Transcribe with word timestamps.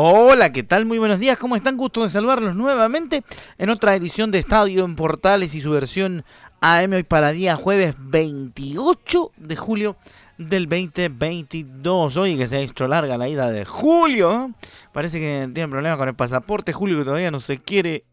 Hola, 0.00 0.52
¿qué 0.52 0.62
tal? 0.62 0.86
Muy 0.86 0.98
buenos 0.98 1.18
días, 1.18 1.36
¿cómo 1.38 1.56
están? 1.56 1.76
Gusto 1.76 2.04
de 2.04 2.08
saludarlos 2.08 2.54
nuevamente 2.54 3.24
en 3.58 3.68
otra 3.68 3.96
edición 3.96 4.30
de 4.30 4.38
Estadio 4.38 4.84
en 4.84 4.94
Portales 4.94 5.56
y 5.56 5.60
su 5.60 5.72
versión 5.72 6.24
AM 6.60 6.92
hoy 6.92 7.02
para 7.02 7.32
día 7.32 7.56
jueves 7.56 7.96
28 7.98 9.32
de 9.36 9.56
julio 9.56 9.96
del 10.36 10.68
2022. 10.68 12.16
Oye, 12.16 12.36
que 12.36 12.46
se 12.46 12.58
ha 12.58 12.60
hecho 12.60 12.86
larga 12.86 13.18
la 13.18 13.26
ida 13.26 13.50
de 13.50 13.64
Julio. 13.64 14.52
Parece 14.92 15.18
que 15.18 15.50
tiene 15.52 15.68
problemas 15.68 15.98
con 15.98 16.06
el 16.06 16.14
pasaporte. 16.14 16.72
Julio 16.72 16.98
que 16.98 17.04
todavía 17.04 17.32
no 17.32 17.40
se 17.40 17.58
quiere 17.58 18.04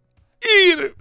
ir. 0.41 0.95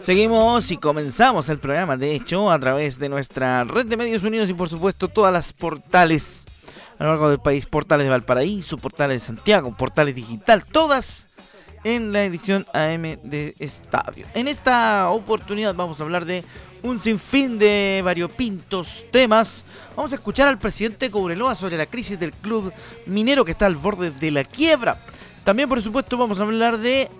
Seguimos 0.00 0.70
y 0.72 0.76
comenzamos 0.76 1.48
el 1.50 1.60
programa, 1.60 1.96
de 1.96 2.16
hecho, 2.16 2.50
a 2.50 2.58
través 2.58 2.98
de 2.98 3.08
nuestra 3.08 3.62
red 3.62 3.86
de 3.86 3.96
medios 3.96 4.24
unidos 4.24 4.50
y 4.50 4.54
por 4.54 4.68
supuesto 4.68 5.06
todas 5.06 5.32
las 5.32 5.52
portales 5.52 6.39
a 7.00 7.04
lo 7.04 7.10
largo 7.10 7.30
del 7.30 7.40
país, 7.40 7.64
portales 7.64 8.04
de 8.04 8.10
Valparaíso, 8.10 8.76
portales 8.76 9.22
de 9.22 9.26
Santiago, 9.26 9.74
portales 9.74 10.14
digital, 10.14 10.64
todas 10.70 11.26
en 11.82 12.12
la 12.12 12.24
edición 12.24 12.66
AM 12.74 13.18
de 13.22 13.54
Estadio. 13.58 14.26
En 14.34 14.46
esta 14.48 15.08
oportunidad 15.08 15.74
vamos 15.74 15.98
a 15.98 16.04
hablar 16.04 16.26
de 16.26 16.44
un 16.82 16.98
sinfín 16.98 17.58
de 17.58 18.02
variopintos 18.04 19.06
temas. 19.10 19.64
Vamos 19.96 20.12
a 20.12 20.16
escuchar 20.16 20.46
al 20.46 20.58
presidente 20.58 21.10
Cobreloa 21.10 21.54
sobre 21.54 21.78
la 21.78 21.86
crisis 21.86 22.20
del 22.20 22.34
club 22.34 22.70
minero 23.06 23.46
que 23.46 23.52
está 23.52 23.64
al 23.64 23.76
borde 23.76 24.10
de 24.10 24.30
la 24.30 24.44
quiebra. 24.44 24.98
También, 25.42 25.70
por 25.70 25.82
supuesto, 25.82 26.18
vamos 26.18 26.38
a 26.38 26.42
hablar 26.42 26.76
de 26.76 27.10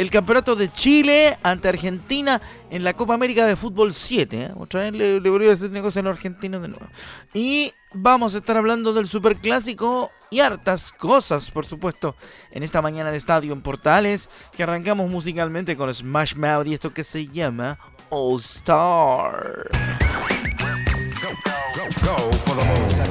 el 0.00 0.08
campeonato 0.08 0.56
de 0.56 0.72
Chile 0.72 1.36
ante 1.42 1.68
Argentina 1.68 2.40
en 2.70 2.84
la 2.84 2.94
Copa 2.94 3.12
América 3.12 3.44
de 3.44 3.54
Fútbol 3.54 3.92
7. 3.92 4.42
¿eh? 4.44 4.50
Otra 4.56 4.80
vez 4.80 4.94
le, 4.94 5.20
voy 5.28 5.46
a 5.46 5.52
hacer 5.52 5.70
negocio 5.70 6.00
a 6.00 6.04
los 6.04 6.22
de 6.22 6.48
nuevo. 6.48 6.86
Y 7.34 7.74
vamos 7.92 8.34
a 8.34 8.38
estar 8.38 8.56
hablando 8.56 8.94
del 8.94 9.06
Superclásico 9.06 10.10
y 10.30 10.40
hartas 10.40 10.90
cosas, 10.92 11.50
por 11.50 11.66
supuesto, 11.66 12.16
en 12.50 12.62
esta 12.62 12.80
mañana 12.80 13.10
de 13.10 13.18
estadio 13.18 13.52
en 13.52 13.60
Portales, 13.60 14.30
que 14.56 14.62
arrancamos 14.62 15.10
musicalmente 15.10 15.76
con 15.76 15.92
Smash 15.92 16.34
Mouth 16.34 16.66
y 16.66 16.72
esto 16.72 16.94
que 16.94 17.04
se 17.04 17.26
llama 17.28 17.78
All 18.08 18.40
Star. 18.40 19.68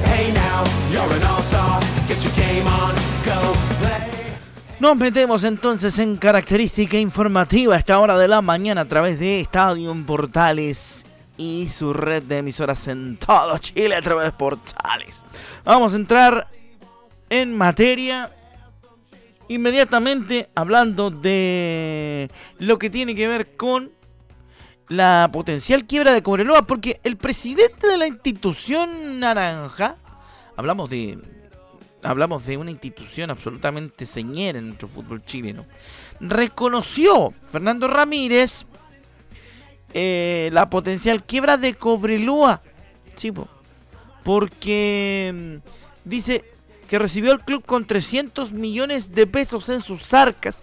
Hey 0.06 0.32
now, 0.34 0.64
you're 0.90 1.12
an 1.14 1.22
all-star. 1.22 1.80
Get 2.08 2.24
your 2.24 2.32
game 2.32 2.66
on, 2.66 2.94
go. 2.94 2.99
Nos 4.80 4.96
metemos 4.96 5.44
entonces 5.44 5.98
en 5.98 6.16
característica 6.16 6.96
informativa 6.96 7.74
a 7.74 7.78
esta 7.78 8.00
hora 8.00 8.16
de 8.16 8.26
la 8.26 8.40
mañana 8.40 8.80
a 8.80 8.84
través 8.86 9.20
de 9.20 9.38
Estadio 9.38 9.94
Portales 10.06 11.04
y 11.36 11.68
su 11.68 11.92
red 11.92 12.22
de 12.22 12.38
emisoras 12.38 12.88
en 12.88 13.18
todo 13.18 13.58
Chile 13.58 13.94
a 13.94 14.00
través 14.00 14.24
de 14.24 14.32
Portales. 14.32 15.20
Vamos 15.66 15.92
a 15.92 15.96
entrar 15.96 16.48
en 17.28 17.54
materia 17.54 18.32
inmediatamente 19.48 20.48
hablando 20.54 21.10
de 21.10 22.30
lo 22.58 22.78
que 22.78 22.88
tiene 22.88 23.14
que 23.14 23.28
ver 23.28 23.56
con 23.56 23.92
la 24.88 25.28
potencial 25.30 25.84
quiebra 25.84 26.14
de 26.14 26.22
Cobreloa 26.22 26.62
porque 26.62 27.00
el 27.04 27.18
presidente 27.18 27.86
de 27.86 27.98
la 27.98 28.06
institución 28.06 29.20
naranja, 29.20 29.96
hablamos 30.56 30.88
de 30.88 31.18
hablamos 32.02 32.46
de 32.46 32.56
una 32.56 32.70
institución 32.70 33.30
absolutamente 33.30 34.06
señera 34.06 34.58
en 34.58 34.68
nuestro 34.68 34.88
fútbol 34.88 35.22
chileno, 35.24 35.66
reconoció 36.20 37.32
Fernando 37.50 37.88
Ramírez 37.88 38.64
eh, 39.92 40.50
la 40.52 40.70
potencial 40.70 41.24
quiebra 41.24 41.56
de 41.56 41.74
Cobreloa. 41.74 42.62
chivo 43.16 43.48
porque 44.22 45.60
mm, 45.64 46.08
dice 46.08 46.44
que 46.88 46.98
recibió 46.98 47.32
el 47.32 47.40
club 47.40 47.64
con 47.64 47.86
300 47.86 48.52
millones 48.52 49.14
de 49.14 49.26
pesos 49.26 49.68
en 49.68 49.82
sus 49.82 50.12
arcas. 50.12 50.58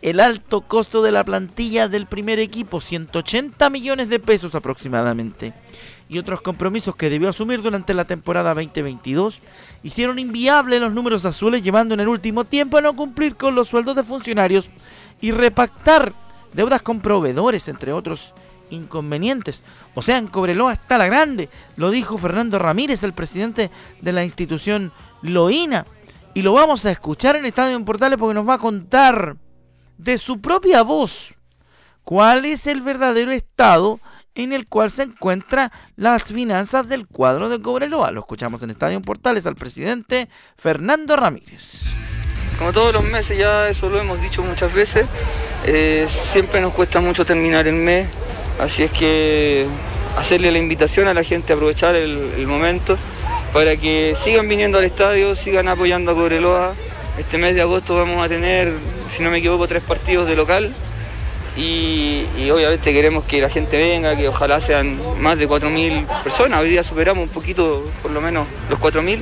El 0.00 0.20
alto 0.20 0.60
costo 0.60 1.02
de 1.02 1.10
la 1.10 1.24
plantilla 1.24 1.88
del 1.88 2.06
primer 2.06 2.38
equipo, 2.38 2.80
180 2.80 3.68
millones 3.70 4.08
de 4.08 4.20
pesos 4.20 4.54
aproximadamente 4.54 5.54
y 6.08 6.18
otros 6.18 6.40
compromisos 6.40 6.96
que 6.96 7.10
debió 7.10 7.28
asumir 7.28 7.62
durante 7.62 7.94
la 7.94 8.06
temporada 8.06 8.54
2022 8.54 9.40
hicieron 9.82 10.18
inviables 10.18 10.80
los 10.80 10.92
números 10.92 11.24
azules, 11.24 11.62
llevando 11.62 11.94
en 11.94 12.00
el 12.00 12.08
último 12.08 12.44
tiempo 12.44 12.78
a 12.78 12.80
no 12.80 12.96
cumplir 12.96 13.36
con 13.36 13.54
los 13.54 13.68
sueldos 13.68 13.94
de 13.94 14.02
funcionarios 14.02 14.70
y 15.20 15.30
repactar 15.32 16.12
deudas 16.52 16.82
con 16.82 17.00
proveedores, 17.00 17.68
entre 17.68 17.92
otros 17.92 18.32
inconvenientes. 18.70 19.62
O 19.94 20.02
sea, 20.02 20.18
en 20.18 20.28
Cobreloa 20.28 20.72
está 20.72 20.98
la 20.98 21.06
grande, 21.06 21.48
lo 21.76 21.90
dijo 21.90 22.18
Fernando 22.18 22.58
Ramírez, 22.58 23.02
el 23.02 23.12
presidente 23.12 23.70
de 24.00 24.12
la 24.12 24.24
institución 24.24 24.92
Loína. 25.22 25.86
Y 26.34 26.42
lo 26.42 26.52
vamos 26.52 26.86
a 26.86 26.90
escuchar 26.90 27.36
en 27.36 27.46
Estadio 27.46 27.76
en 27.76 27.84
Portales 27.84 28.18
porque 28.18 28.34
nos 28.34 28.48
va 28.48 28.54
a 28.54 28.58
contar 28.58 29.36
de 29.96 30.18
su 30.18 30.40
propia 30.40 30.82
voz 30.82 31.34
cuál 32.04 32.44
es 32.44 32.66
el 32.66 32.80
verdadero 32.80 33.32
estado 33.32 34.00
en 34.34 34.52
el 34.52 34.66
cual 34.66 34.90
se 34.90 35.02
encuentran 35.02 35.70
las 35.96 36.24
finanzas 36.24 36.88
del 36.88 37.06
cuadro 37.06 37.48
de 37.48 37.60
Cobreloa. 37.60 38.10
Lo 38.12 38.20
escuchamos 38.20 38.62
en 38.62 38.70
Estadio 38.70 39.00
Portales 39.02 39.46
al 39.46 39.56
presidente 39.56 40.28
Fernando 40.56 41.16
Ramírez. 41.16 41.82
Como 42.58 42.72
todos 42.72 42.92
los 42.92 43.04
meses, 43.04 43.38
ya 43.38 43.68
eso 43.68 43.88
lo 43.88 44.00
hemos 44.00 44.20
dicho 44.20 44.42
muchas 44.42 44.72
veces, 44.72 45.06
eh, 45.64 46.06
siempre 46.08 46.60
nos 46.60 46.72
cuesta 46.72 47.00
mucho 47.00 47.24
terminar 47.24 47.68
el 47.68 47.76
mes, 47.76 48.08
así 48.60 48.82
es 48.82 48.90
que 48.90 49.66
hacerle 50.16 50.50
la 50.50 50.58
invitación 50.58 51.06
a 51.06 51.14
la 51.14 51.22
gente 51.22 51.52
a 51.52 51.56
aprovechar 51.56 51.94
el, 51.94 52.32
el 52.36 52.46
momento 52.48 52.98
para 53.52 53.76
que 53.76 54.16
sigan 54.18 54.48
viniendo 54.48 54.78
al 54.78 54.84
estadio, 54.84 55.34
sigan 55.34 55.68
apoyando 55.68 56.10
a 56.10 56.14
Cobreloa. 56.14 56.74
Este 57.16 57.38
mes 57.38 57.54
de 57.54 57.62
agosto 57.62 57.96
vamos 57.96 58.24
a 58.24 58.28
tener, 58.28 58.72
si 59.10 59.22
no 59.22 59.30
me 59.30 59.38
equivoco, 59.38 59.66
tres 59.66 59.82
partidos 59.82 60.28
de 60.28 60.36
local 60.36 60.72
y, 61.56 62.50
obviamente 62.50 62.92
queremos 62.92 63.24
que 63.24 63.40
la 63.40 63.48
gente 63.48 63.76
venga, 63.76 64.16
que 64.16 64.28
ojalá 64.28 64.60
sean 64.60 64.98
más 65.20 65.38
de 65.38 65.48
4.000 65.48 66.06
personas. 66.22 66.60
Hoy 66.60 66.70
día 66.70 66.82
superamos 66.82 67.24
un 67.24 67.30
poquito, 67.30 67.84
por 68.02 68.10
lo 68.10 68.20
menos, 68.20 68.46
los 68.70 68.78
4.000. 68.78 69.20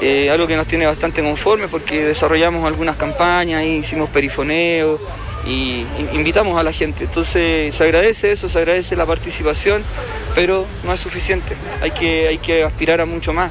Eh, 0.00 0.30
algo 0.30 0.46
que 0.46 0.54
nos 0.54 0.66
tiene 0.66 0.86
bastante 0.86 1.22
conforme 1.22 1.66
porque 1.66 2.04
desarrollamos 2.04 2.64
algunas 2.64 2.96
campañas, 2.96 3.64
hicimos 3.64 4.08
perifoneo 4.10 5.00
y 5.46 5.84
invitamos 6.12 6.58
a 6.58 6.62
la 6.62 6.72
gente. 6.72 7.04
Entonces 7.04 7.74
se 7.74 7.84
agradece 7.84 8.32
eso, 8.32 8.48
se 8.48 8.58
agradece 8.58 8.96
la 8.96 9.06
participación, 9.06 9.82
pero 10.34 10.66
no 10.84 10.92
es 10.92 11.00
suficiente. 11.00 11.54
Hay 11.82 11.90
que, 11.90 12.28
hay 12.28 12.38
que 12.38 12.64
aspirar 12.64 13.00
a 13.00 13.06
mucho 13.06 13.32
más. 13.32 13.50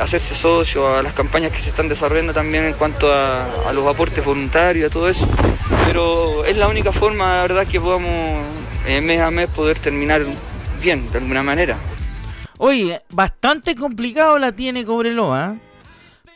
Hacerse 0.00 0.34
socio 0.34 0.96
a 0.96 1.02
las 1.02 1.12
campañas 1.12 1.52
que 1.52 1.60
se 1.60 1.68
están 1.68 1.88
desarrollando 1.88 2.32
también 2.32 2.64
en 2.64 2.72
cuanto 2.72 3.12
a, 3.12 3.70
los 3.74 3.86
aportes 3.86 4.24
voluntarios, 4.24 4.90
a 4.90 4.92
todo 4.92 5.08
eso. 5.08 5.28
Pero 5.86 6.46
es 6.46 6.56
la 6.56 6.68
única 6.68 6.92
forma, 6.92 7.36
la 7.36 7.42
verdad, 7.42 7.66
que 7.66 7.78
podamos 7.78 8.42
eh, 8.86 9.02
mes 9.02 9.20
a 9.20 9.30
mes 9.30 9.50
poder 9.50 9.78
terminar 9.78 10.24
bien, 10.80 11.10
de 11.12 11.18
alguna 11.18 11.42
manera. 11.42 11.76
Oye, 12.56 13.02
bastante 13.10 13.74
complicado 13.74 14.38
la 14.38 14.52
tiene 14.52 14.84
Cobreloa, 14.84 15.54
¿eh? 15.54 15.60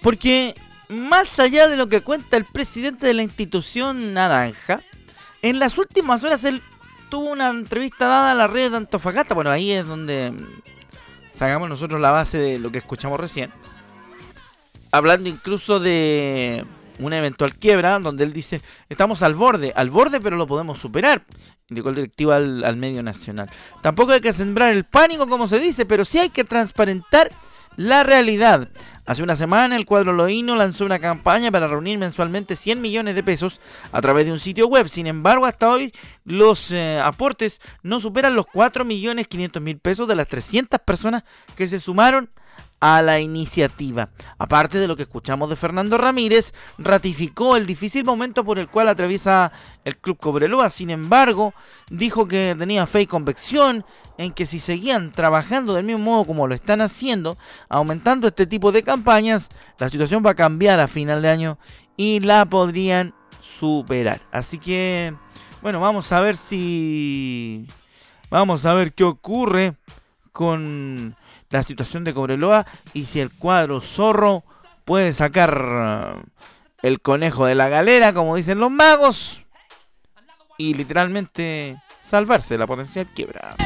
porque 0.03 0.55
más 0.89 1.39
allá 1.39 1.67
de 1.67 1.77
lo 1.77 1.89
que 1.89 2.03
cuenta 2.03 2.37
el 2.37 2.45
presidente 2.45 3.07
de 3.07 3.15
la 3.15 3.23
institución 3.23 4.13
naranja, 4.13 4.81
en 5.41 5.59
las 5.59 5.79
últimas 5.79 6.23
horas 6.25 6.45
él 6.45 6.63
tuvo 7.09 7.31
una 7.31 7.49
entrevista 7.49 8.07
dada 8.07 8.33
a 8.33 8.35
la 8.35 8.49
red 8.49 8.71
de 8.71 8.77
Antofagasta, 8.77 9.35
bueno, 9.35 9.51
ahí 9.51 9.73
es 9.73 9.87
donde 9.87 10.33
sacamos 11.41 11.71
nosotros 11.71 11.99
la 12.03 12.11
base 12.11 12.37
de 12.37 12.59
lo 12.59 12.71
que 12.71 12.77
escuchamos 12.77 13.19
recién. 13.19 13.51
Hablando 14.93 15.27
incluso 15.27 15.81
de, 15.81 16.67
una 16.99 17.17
eventual 17.17 17.55
quiebra, 17.55 17.99
donde 17.99 18.25
él 18.25 18.35
dice, 18.35 18.61
estamos 18.91 19.23
al 19.23 19.35
borde, 19.35 19.73
al 19.75 19.89
borde 19.89 20.21
pero 20.21 20.37
lo 20.37 20.47
podemos 20.47 20.79
superar, 20.79 21.25
indicó 21.71 21.89
el 21.89 21.95
directivo 21.95 22.33
al, 22.33 22.63
al 22.63 22.77
medio 22.77 23.03
nacional. 23.03 23.51
Tampoco 23.81 24.13
hay 24.13 24.21
que 24.21 24.35
sembrar 24.35 24.75
el 24.75 24.85
pánico 24.85 25.27
como 25.29 25.49
se 25.49 25.59
dice, 25.59 25.87
pero 25.87 26.05
sí 26.05 26.19
hay 26.19 26.29
que 26.29 26.45
transparentar 26.45 27.33
la 27.81 28.03
realidad. 28.03 28.69
Hace 29.07 29.23
una 29.23 29.37
semana 29.37 29.75
el 29.75 29.87
cuadro 29.87 30.13
Loíno 30.13 30.55
lanzó 30.55 30.85
una 30.85 30.99
campaña 30.99 31.51
para 31.51 31.67
reunir 31.67 31.99
mensualmente 31.99 32.55
100 32.55 32.79
millones 32.79 33.15
de 33.15 33.23
pesos 33.23 33.59
a 33.91 34.03
través 34.03 34.27
de 34.27 34.33
un 34.33 34.39
sitio 34.39 34.67
web. 34.67 34.87
Sin 34.87 35.07
embargo, 35.07 35.47
hasta 35.47 35.71
hoy 35.71 35.91
los 36.27 36.73
eh, 36.73 37.01
aportes 37.03 37.59
no 37.83 37.99
superan 37.99 38.35
los 38.35 38.47
4 38.49 38.85
millones 38.85 39.29
500 39.29 39.63
mil 39.63 39.79
pesos 39.79 40.07
de 40.07 40.15
las 40.15 40.29
300 40.29 40.79
personas 40.81 41.25
que 41.57 41.67
se 41.69 41.81
sumaron 41.81 42.29
a 42.81 43.03
la 43.03 43.21
iniciativa. 43.21 44.09
Aparte 44.39 44.79
de 44.79 44.89
lo 44.89 44.97
que 44.97 45.03
escuchamos 45.03 45.51
de 45.51 45.57
Fernando 45.57 45.99
Ramírez, 45.99 46.55
ratificó 46.79 47.57
el 47.57 47.67
difícil 47.67 48.05
momento 48.05 48.43
por 48.43 48.59
el 48.59 48.69
cual 48.69 48.89
atraviesa 48.89 49.53
el 49.85 49.99
Club 49.99 50.17
Cobreloa. 50.17 50.71
Sin 50.71 50.89
embargo, 50.89 51.53
dijo 51.91 52.27
que 52.27 52.57
tenía 52.59 52.87
fe 52.87 53.03
y 53.03 53.07
convicción 53.07 53.85
en 54.17 54.33
que 54.33 54.47
si 54.47 54.61
seguían 54.61 55.13
trabajando 55.13 55.75
del 55.75 55.85
mismo 55.85 56.05
modo 56.05 56.25
como 56.25 56.47
lo 56.47 56.55
están 56.55 56.81
haciendo, 56.81 57.37
aumentando 57.69 58.29
este 58.29 58.47
tipo 58.47 58.73
de 58.73 58.83
campañas, 58.83 59.51
la 59.79 59.91
situación 59.91 60.25
va 60.25 60.31
a 60.31 60.35
cambiar 60.35 60.81
a 60.81 60.89
final 60.89 61.21
de 61.21 61.29
año 61.29 61.59
y 61.97 62.21
la 62.21 62.47
podrían 62.47 63.15
superar. 63.41 64.23
Así 64.33 64.59
que, 64.59 65.15
bueno, 65.63 65.81
vamos 65.81 66.11
a 66.13 66.21
ver 66.21 66.37
si... 66.37 67.67
Vamos 68.31 68.65
a 68.65 68.75
ver 68.75 68.95
qué 68.95 69.03
ocurre 69.03 69.75
con 70.31 71.17
la 71.51 71.63
situación 71.63 72.05
de 72.05 72.15
Cobreloa 72.15 72.67
y 72.95 73.07
si 73.07 73.21
el 73.21 73.31
cuadro 73.31 73.81
zorro 73.81 74.45
puede 74.85 75.13
sacar 75.13 76.23
uh, 76.23 76.23
el 76.83 77.01
conejo 77.01 77.47
de 77.47 77.55
la 77.55 77.69
galera, 77.69 78.13
como 78.13 78.37
dicen 78.37 78.59
los 78.59 78.71
magos, 78.71 79.45
y 80.57 80.75
literalmente 80.75 81.81
salvarse 82.01 82.55
de 82.55 82.59
la 82.59 82.67
potencial 82.67 83.07
quiebra. 83.15 83.57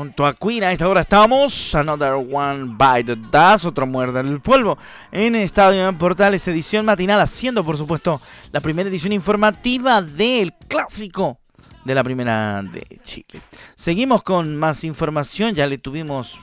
Junto 0.00 0.24
a 0.24 0.32
Queen. 0.32 0.64
A 0.64 0.72
esta 0.72 0.88
hora 0.88 1.02
estamos. 1.02 1.74
Another 1.74 2.14
One 2.14 2.74
by 2.74 3.04
the 3.04 3.16
Dust. 3.16 3.66
Otro 3.66 3.86
muerde 3.86 4.20
el 4.20 4.40
polvo. 4.40 4.78
En 5.12 5.34
Estadio 5.34 5.92
Portales, 5.98 6.48
edición 6.48 6.86
matinal. 6.86 7.20
Haciendo, 7.20 7.62
por 7.62 7.76
supuesto, 7.76 8.18
la 8.50 8.60
primera 8.60 8.88
edición 8.88 9.12
informativa 9.12 10.00
del 10.00 10.54
clásico 10.54 11.38
de 11.84 11.94
la 11.94 12.02
primera 12.02 12.62
de 12.62 12.98
Chile. 13.04 13.42
Seguimos 13.74 14.22
con 14.22 14.56
más 14.56 14.84
información. 14.84 15.54
Ya 15.54 15.66
le 15.66 15.76
tuvimos 15.76 16.40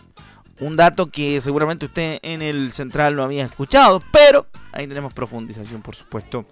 un 0.59 0.75
dato 0.75 1.07
que 1.07 1.41
seguramente 1.41 1.87
usted 1.87 2.19
en 2.21 2.43
el 2.43 2.71
central 2.71 3.15
no 3.15 3.23
había 3.23 3.45
escuchado. 3.45 4.03
Pero 4.11 4.45
ahí 4.71 4.85
tenemos 4.85 5.13
profundización, 5.13 5.81
por 5.81 5.95
supuesto, 5.95 6.45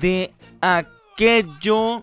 de 0.00 0.34
aquello 0.60 2.02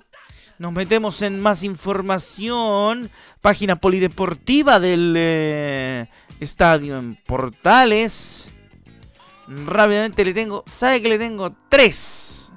nos 0.59 0.73
metemos 0.73 1.21
en 1.21 1.39
más 1.39 1.63
información. 1.63 3.09
Página 3.41 3.77
polideportiva 3.77 4.79
del 4.79 5.13
eh, 5.17 6.07
estadio 6.39 6.97
en 6.97 7.15
Portales. 7.15 8.49
Rápidamente 9.47 10.25
le 10.25 10.33
tengo, 10.33 10.63
¿sabe 10.69 11.01
que 11.01 11.09
le 11.09 11.17
tengo? 11.17 11.55
Tres. 11.69 12.51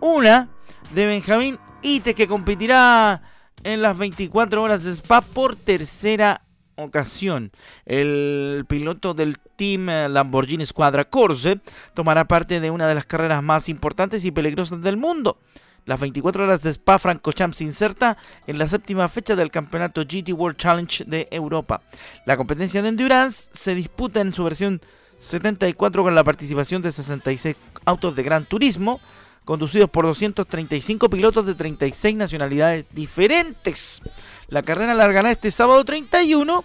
Una 0.00 0.48
de 0.94 1.06
Benjamín 1.06 1.58
Ites 1.82 2.14
que 2.14 2.28
competirá 2.28 3.22
en 3.64 3.82
las 3.82 3.96
24 3.98 4.62
horas 4.62 4.84
de 4.84 4.92
Spa 4.92 5.20
por 5.20 5.56
tercera 5.56 6.42
ocasión. 6.76 7.50
El 7.84 8.64
piloto 8.68 9.14
del 9.14 9.38
Team 9.56 9.86
Lamborghini 9.86 10.64
Squadra 10.64 11.04
Corse 11.04 11.60
tomará 11.94 12.26
parte 12.26 12.60
de 12.60 12.70
una 12.70 12.86
de 12.88 12.94
las 12.94 13.06
carreras 13.06 13.42
más 13.42 13.68
importantes 13.68 14.24
y 14.24 14.30
peligrosas 14.30 14.80
del 14.80 14.96
mundo. 14.96 15.38
Las 15.86 16.00
24 16.00 16.44
horas 16.44 16.62
de 16.62 16.70
Spa 16.70 16.98
Francorchamps 16.98 17.56
se 17.56 17.64
inserta 17.64 18.16
en 18.46 18.58
la 18.58 18.68
séptima 18.68 19.08
fecha 19.08 19.36
del 19.36 19.50
campeonato 19.50 20.02
GT 20.02 20.32
World 20.32 20.56
Challenge 20.56 21.04
de 21.04 21.28
Europa. 21.30 21.82
La 22.26 22.36
competencia 22.36 22.82
de 22.82 22.90
endurance 22.90 23.48
se 23.52 23.74
disputa 23.74 24.20
en 24.20 24.32
su 24.32 24.44
versión 24.44 24.80
74 25.20 26.02
con 26.02 26.14
la 26.14 26.24
participación 26.24 26.82
de 26.82 26.92
66 26.92 27.56
autos 27.84 28.16
de 28.16 28.22
gran 28.22 28.44
turismo, 28.46 29.00
conducidos 29.44 29.90
por 29.90 30.06
235 30.06 31.10
pilotos 31.10 31.46
de 31.46 31.54
36 31.54 32.16
nacionalidades 32.16 32.84
diferentes. 32.92 34.00
La 34.48 34.62
carrera 34.62 34.94
largará 34.94 35.30
este 35.30 35.50
sábado 35.50 35.84
31 35.84 36.64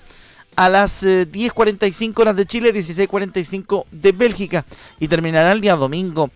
a 0.56 0.70
las 0.70 1.04
10.45 1.04 2.10
eh, 2.10 2.22
horas 2.22 2.36
de 2.36 2.46
Chile, 2.46 2.74
16.45 2.74 3.86
de 3.92 4.12
Bélgica 4.12 4.66
y 5.00 5.08
terminará 5.08 5.52
el 5.52 5.62
día 5.62 5.76
domingo 5.76 6.32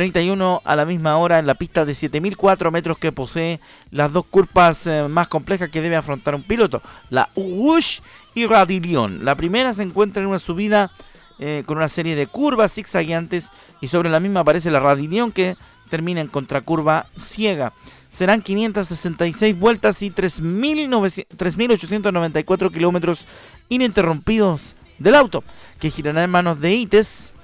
31 0.00 0.62
a 0.64 0.76
la 0.76 0.86
misma 0.86 1.18
hora 1.18 1.38
en 1.38 1.46
la 1.46 1.56
pista 1.56 1.84
de 1.84 1.92
7004 1.92 2.70
metros 2.70 2.96
que 2.96 3.12
posee 3.12 3.60
las 3.90 4.10
dos 4.10 4.24
curvas 4.24 4.86
eh, 4.86 5.06
más 5.08 5.28
complejas 5.28 5.68
que 5.68 5.82
debe 5.82 5.94
afrontar 5.94 6.34
un 6.34 6.42
piloto, 6.42 6.80
la 7.10 7.28
Wush 7.34 8.00
y 8.34 8.46
Radilion. 8.46 9.26
La 9.26 9.34
primera 9.34 9.74
se 9.74 9.82
encuentra 9.82 10.22
en 10.22 10.28
una 10.28 10.38
subida 10.38 10.90
eh, 11.38 11.64
con 11.66 11.76
una 11.76 11.90
serie 11.90 12.16
de 12.16 12.28
curvas 12.28 12.72
zigzagueantes 12.72 13.50
y 13.82 13.88
sobre 13.88 14.08
la 14.08 14.20
misma 14.20 14.40
aparece 14.40 14.70
la 14.70 14.80
Radilion 14.80 15.32
que 15.32 15.58
termina 15.90 16.22
en 16.22 16.28
contracurva 16.28 17.08
ciega. 17.18 17.74
Serán 18.10 18.40
566 18.40 19.58
vueltas 19.58 20.00
y 20.00 20.10
3.894 20.10 22.72
kilómetros 22.72 23.26
ininterrumpidos 23.68 24.62
del 24.98 25.14
auto, 25.14 25.44
que 25.78 25.90
girará 25.90 26.24
en 26.24 26.30
manos 26.30 26.58
de 26.58 26.74
ITES 26.74 27.34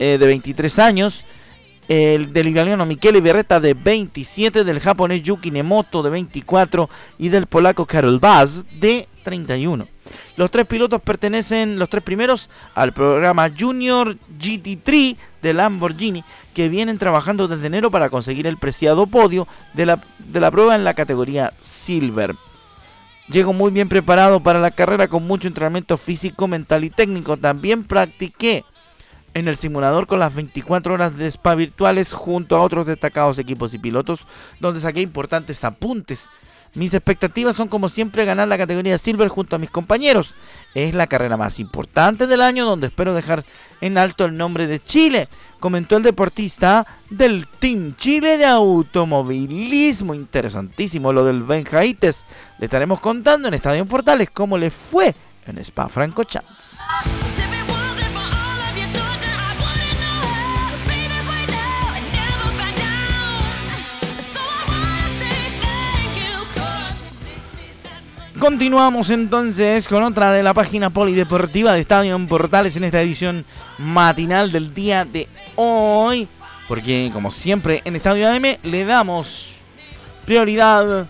eh, 0.00 0.18
de 0.18 0.26
23 0.26 0.80
años 0.80 1.24
el 1.92 2.32
del 2.32 2.48
italiano 2.48 2.86
Michele 2.86 3.20
Berretta 3.20 3.60
de 3.60 3.74
27, 3.74 4.64
del 4.64 4.80
japonés 4.80 5.22
Yuki 5.22 5.50
Nemoto 5.50 6.02
de 6.02 6.08
24 6.08 6.88
y 7.18 7.28
del 7.28 7.46
polaco 7.46 7.84
Karol 7.84 8.18
Vaz 8.18 8.64
de 8.80 9.06
31. 9.24 9.86
Los 10.36 10.50
tres 10.50 10.66
pilotos 10.66 11.02
pertenecen, 11.02 11.78
los 11.78 11.90
tres 11.90 12.02
primeros, 12.02 12.48
al 12.74 12.94
programa 12.94 13.50
Junior 13.56 14.16
GT3 14.38 15.16
de 15.42 15.52
Lamborghini, 15.52 16.24
que 16.54 16.70
vienen 16.70 16.96
trabajando 16.96 17.46
desde 17.46 17.66
enero 17.66 17.90
para 17.90 18.08
conseguir 18.08 18.46
el 18.46 18.56
preciado 18.56 19.06
podio 19.06 19.46
de 19.74 19.84
la, 19.84 20.02
de 20.18 20.40
la 20.40 20.50
prueba 20.50 20.74
en 20.74 20.84
la 20.84 20.94
categoría 20.94 21.52
Silver. 21.60 22.34
Llego 23.28 23.52
muy 23.52 23.70
bien 23.70 23.90
preparado 23.90 24.40
para 24.40 24.60
la 24.60 24.70
carrera 24.70 25.08
con 25.08 25.26
mucho 25.26 25.46
entrenamiento 25.46 25.98
físico, 25.98 26.48
mental 26.48 26.84
y 26.84 26.90
técnico. 26.90 27.36
También 27.36 27.84
practiqué 27.84 28.64
en 29.34 29.48
el 29.48 29.56
simulador 29.56 30.06
con 30.06 30.20
las 30.20 30.34
24 30.34 30.94
horas 30.94 31.16
de 31.16 31.26
spa 31.26 31.54
virtuales 31.54 32.12
junto 32.12 32.56
a 32.56 32.60
otros 32.60 32.86
destacados 32.86 33.38
equipos 33.38 33.74
y 33.74 33.78
pilotos 33.78 34.20
donde 34.60 34.80
saqué 34.80 35.00
importantes 35.00 35.64
apuntes. 35.64 36.28
Mis 36.74 36.94
expectativas 36.94 37.54
son 37.54 37.68
como 37.68 37.90
siempre 37.90 38.24
ganar 38.24 38.48
la 38.48 38.56
categoría 38.56 38.96
Silver 38.96 39.28
junto 39.28 39.56
a 39.56 39.58
mis 39.58 39.68
compañeros. 39.68 40.34
Es 40.74 40.94
la 40.94 41.06
carrera 41.06 41.36
más 41.36 41.60
importante 41.60 42.26
del 42.26 42.40
año 42.40 42.64
donde 42.64 42.86
espero 42.86 43.12
dejar 43.12 43.44
en 43.82 43.98
alto 43.98 44.24
el 44.24 44.38
nombre 44.38 44.66
de 44.66 44.82
Chile, 44.82 45.28
comentó 45.60 45.98
el 45.98 46.02
deportista 46.02 46.86
del 47.10 47.46
Team 47.46 47.94
Chile 47.96 48.38
de 48.38 48.46
automovilismo. 48.46 50.14
Interesantísimo 50.14 51.12
lo 51.12 51.26
del 51.26 51.42
Benjaites. 51.42 52.24
Le 52.58 52.64
estaremos 52.64 53.00
contando 53.00 53.48
en 53.48 53.54
Estadio 53.54 53.84
Portales 53.84 54.30
cómo 54.30 54.56
le 54.56 54.70
fue 54.70 55.14
en 55.46 55.58
Spa 55.58 55.90
Franco 55.90 56.24
Chance. 56.24 56.78
Continuamos 68.42 69.10
entonces 69.10 69.86
con 69.86 70.02
otra 70.02 70.32
de 70.32 70.42
la 70.42 70.52
página 70.52 70.90
polideportiva 70.90 71.74
de 71.74 71.78
Estadio 71.78 72.16
en 72.16 72.26
Portales 72.26 72.76
en 72.76 72.82
esta 72.82 73.00
edición 73.00 73.44
matinal 73.78 74.50
del 74.50 74.74
día 74.74 75.04
de 75.04 75.28
hoy. 75.54 76.26
Porque 76.66 77.08
como 77.12 77.30
siempre 77.30 77.82
en 77.84 77.94
Estadio 77.94 78.28
AM 78.28 78.58
le 78.64 78.84
damos 78.84 79.52
prioridad 80.26 81.06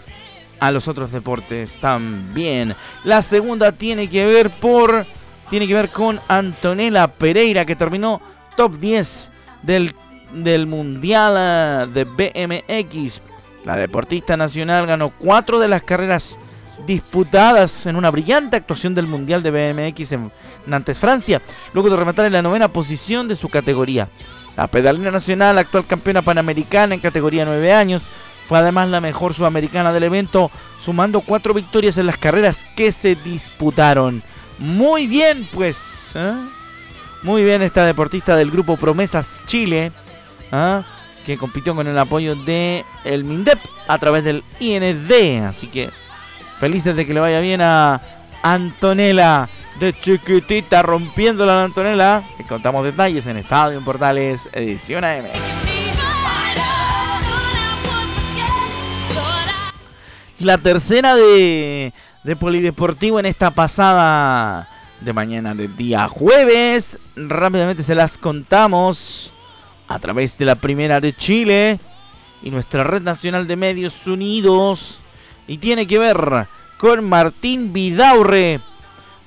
a 0.61 0.71
los 0.71 0.87
otros 0.89 1.11
deportes 1.11 1.79
también. 1.81 2.77
La 3.03 3.23
segunda 3.23 3.73
tiene 3.73 4.11
que 4.11 4.27
ver 4.27 4.51
por 4.51 5.07
tiene 5.49 5.67
que 5.67 5.73
ver 5.73 5.89
con 5.89 6.21
Antonella 6.29 7.09
Pereira 7.09 7.65
que 7.65 7.77
terminó 7.77 8.21
top 8.59 8.79
10 8.79 9.31
del, 9.63 9.95
del 10.35 10.67
Mundial 10.67 11.95
de 11.95 12.05
BMX. 12.05 13.23
La 13.65 13.79
deportista 13.79 14.37
nacional 14.37 14.87
ganó 14.87 15.09
cuatro 15.19 15.59
de 15.59 15.69
las 15.69 15.83
carreras 15.83 16.39
disputadas 16.87 17.87
en 17.87 17.97
una 17.97 18.11
brillante 18.11 18.57
actuación 18.57 18.95
del 18.95 19.07
Mundial 19.07 19.43
de 19.43 19.51
BMX 19.51 20.13
en 20.13 20.33
Nantes, 20.67 20.99
Francia, 20.99 21.43
luego 21.73 21.91
de 21.91 21.97
rematar 21.97 22.27
en 22.27 22.33
la 22.33 22.43
novena 22.43 22.69
posición 22.69 23.29
de 23.29 23.37
su 23.37 23.49
categoría. 23.49 24.09
La 24.57 24.67
pedalera 24.67 25.11
nacional, 25.11 25.59
actual 25.59 25.87
campeona 25.87 26.23
panamericana 26.23 26.95
en 26.95 27.01
categoría 27.01 27.45
9 27.45 27.73
años, 27.73 28.03
fue 28.47 28.59
además 28.59 28.89
la 28.89 29.01
mejor 29.01 29.35
sudamericana 29.35 29.93
del 29.93 30.03
evento, 30.03 30.51
sumando 30.81 31.21
cuatro 31.21 31.55
victorias 31.55 31.97
en 31.97 32.07
las 32.07 32.19
carreras 32.19 32.67
que 32.77 32.93
se 32.93 33.15
disputaron. 33.15 34.23
Muy 34.59 35.07
bien, 35.07 35.49
pues. 35.53 36.13
¿eh? 36.15 36.35
Muy 37.23 37.45
bien 37.45 37.63
esta 37.63 37.87
deportista 37.87 38.37
del 38.37 38.51
grupo 38.51 38.77
Promesas 38.77 39.43
Chile, 39.47 39.93
¿eh? 40.51 40.83
que 41.25 41.39
compitió 41.39 41.75
con 41.75 41.87
el 41.87 41.99
apoyo 41.99 42.35
de 42.35 42.85
el 43.05 43.25
MINDEP 43.25 43.59
a 43.87 43.99
través 43.99 44.25
del 44.25 44.45
IND. 44.61 45.47
Así 45.47 45.69
que 45.69 45.91
felices 46.63 46.95
de 46.95 47.05
que 47.05 47.13
le 47.13 47.19
vaya 47.19 47.41
bien 47.41 47.61
a 47.61 48.01
Antonella 48.41 49.49
de 49.81 49.93
chiquitita 49.93 50.81
rompiendo 50.81 51.45
la 51.45 51.65
Antonella. 51.65 52.23
Y 52.39 52.45
contamos 52.45 52.85
detalles 52.85 53.27
en 53.27 53.37
Estadio 53.39 53.79
en 53.79 53.85
Portales, 53.85 54.49
edición 54.53 55.03
AM. 55.03 55.25
La 60.39 60.57
tercera 60.57 61.17
de, 61.17 61.93
de 62.23 62.37
Polideportivo 62.37 63.19
en 63.19 63.27
esta 63.27 63.51
pasada 63.51 64.69
de 65.01 65.13
mañana 65.13 65.57
del 65.57 65.77
día 65.77 66.07
jueves. 66.07 66.97
Rápidamente 67.17 67.83
se 67.83 67.97
las 67.97 68.17
contamos 68.17 69.33
a 69.89 69.99
través 69.99 70.39
de 70.39 70.45
la 70.45 70.55
primera 70.55 71.01
de 71.01 71.13
Chile 71.13 71.81
y 72.41 72.53
nuestra 72.53 72.85
red 72.85 73.03
nacional 73.03 73.49
de 73.49 73.57
medios 73.57 74.07
unidos. 74.07 75.02
Y 75.47 75.59
tiene 75.59 75.87
que 75.87 75.99
ver 75.99 76.47
con 76.79 77.09
Martín 77.09 77.73
Vidaurre. 77.73 78.61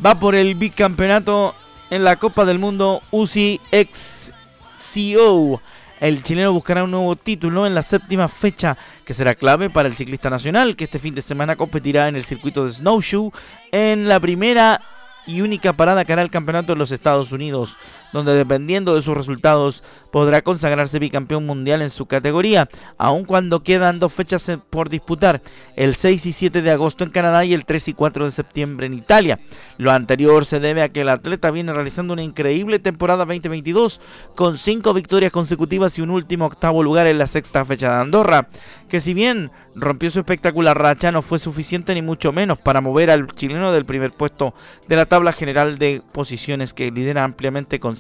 Va 0.04 0.16
por 0.16 0.36
el 0.36 0.56
bicampeonato 0.56 1.56
en 1.90 2.04
la 2.04 2.18
Copa 2.18 2.46
del 2.46 2.60
Mundo 2.60 3.02
UCI 3.12 3.62
XCO. 3.72 5.62
El 6.00 6.22
chileno 6.24 6.52
buscará 6.52 6.84
un 6.84 6.92
nuevo 6.92 7.16
título 7.16 7.66
en 7.66 7.74
la 7.74 7.82
séptima 7.82 8.28
fecha, 8.28 8.78
que 9.06 9.14
será 9.14 9.34
clave 9.36 9.70
para 9.70 9.88
el 9.88 9.96
ciclista 9.96 10.30
nacional, 10.30 10.76
que 10.76 10.84
este 10.84 11.00
fin 11.00 11.16
de 11.16 11.22
semana 11.22 11.56
competirá 11.56 12.10
en 12.10 12.18
el 12.18 12.26
circuito 12.26 12.66
de 12.66 12.74
Snowshoe 12.74 13.32
en 13.72 14.10
la 14.10 14.20
primera 14.20 14.82
y 15.28 15.42
única 15.42 15.74
parada 15.74 16.06
que 16.06 16.14
hará 16.14 16.22
el 16.22 16.30
campeonato 16.30 16.74
en 16.74 16.80
los 16.80 16.92
Estados 16.92 17.32
Unidos, 17.32 17.78
donde 18.14 18.34
dependiendo 18.34 18.96
de 18.96 19.02
sus 19.02 19.16
resultados 19.16 19.84
podrá 20.12 20.42
consagrarse 20.42 21.00
bicampeón 21.00 21.46
mundial 21.46 21.82
en 21.82 21.90
su 21.90 22.06
categoría, 22.06 22.70
aun 22.98 23.26
cuando 23.26 23.64
quedan 23.64 24.00
dos 24.00 24.14
fechas 24.14 24.50
por 24.70 24.90
disputar, 24.90 25.42
el 25.76 25.96
6 25.96 26.26
y 26.26 26.32
7 26.32 26.62
de 26.62 26.72
agosto 26.72 27.04
en 27.04 27.10
Canadá 27.10 27.44
y 27.46 27.54
el 27.54 27.66
3 27.66 27.90
y 27.90 27.94
4 27.94 28.26
de 28.26 28.32
septiembre 28.32 28.88
en 28.88 28.94
Italia. 28.94 29.40
Lo 29.78 29.92
anterior 29.92 30.46
se 30.46 30.60
debe 30.60 30.84
a 30.84 30.90
que 30.90 31.02
el 31.02 31.10
atleta 31.10 31.52
viene 31.52 31.74
realizando 31.74 32.14
una 32.14 32.24
increíble 32.24 32.80
temporada 32.80 33.26
2022 33.26 34.00
con 34.36 34.58
cinco 34.58 34.94
victorias 34.94 35.32
consecutivas 35.32 35.98
y 35.98 36.02
un 36.02 36.12
último 36.12 36.46
octavo 36.46 36.84
lugar 36.84 37.08
en 37.08 37.18
la 37.18 37.28
sexta 37.28 37.66
fecha 37.66 37.96
de 37.96 38.02
Andorra, 38.02 38.48
que 38.90 39.02
si 39.02 39.14
bien 39.14 39.52
rompió 39.76 40.10
su 40.10 40.20
espectacular 40.20 40.80
racha 40.80 41.12
no 41.12 41.22
fue 41.22 41.38
suficiente 41.38 41.94
ni 41.94 42.02
mucho 42.02 42.32
menos 42.32 42.58
para 42.58 42.82
mover 42.82 43.12
al 43.12 43.28
chileno 43.28 43.72
del 43.72 43.86
primer 43.86 44.12
puesto 44.12 44.54
de 44.88 44.96
la 44.96 45.06
tabla 45.06 45.34
general 45.34 45.78
de 45.78 46.02
posiciones 46.12 46.74
que 46.74 46.92
lidera 46.92 47.24
ampliamente 47.24 47.80
con 47.80 47.98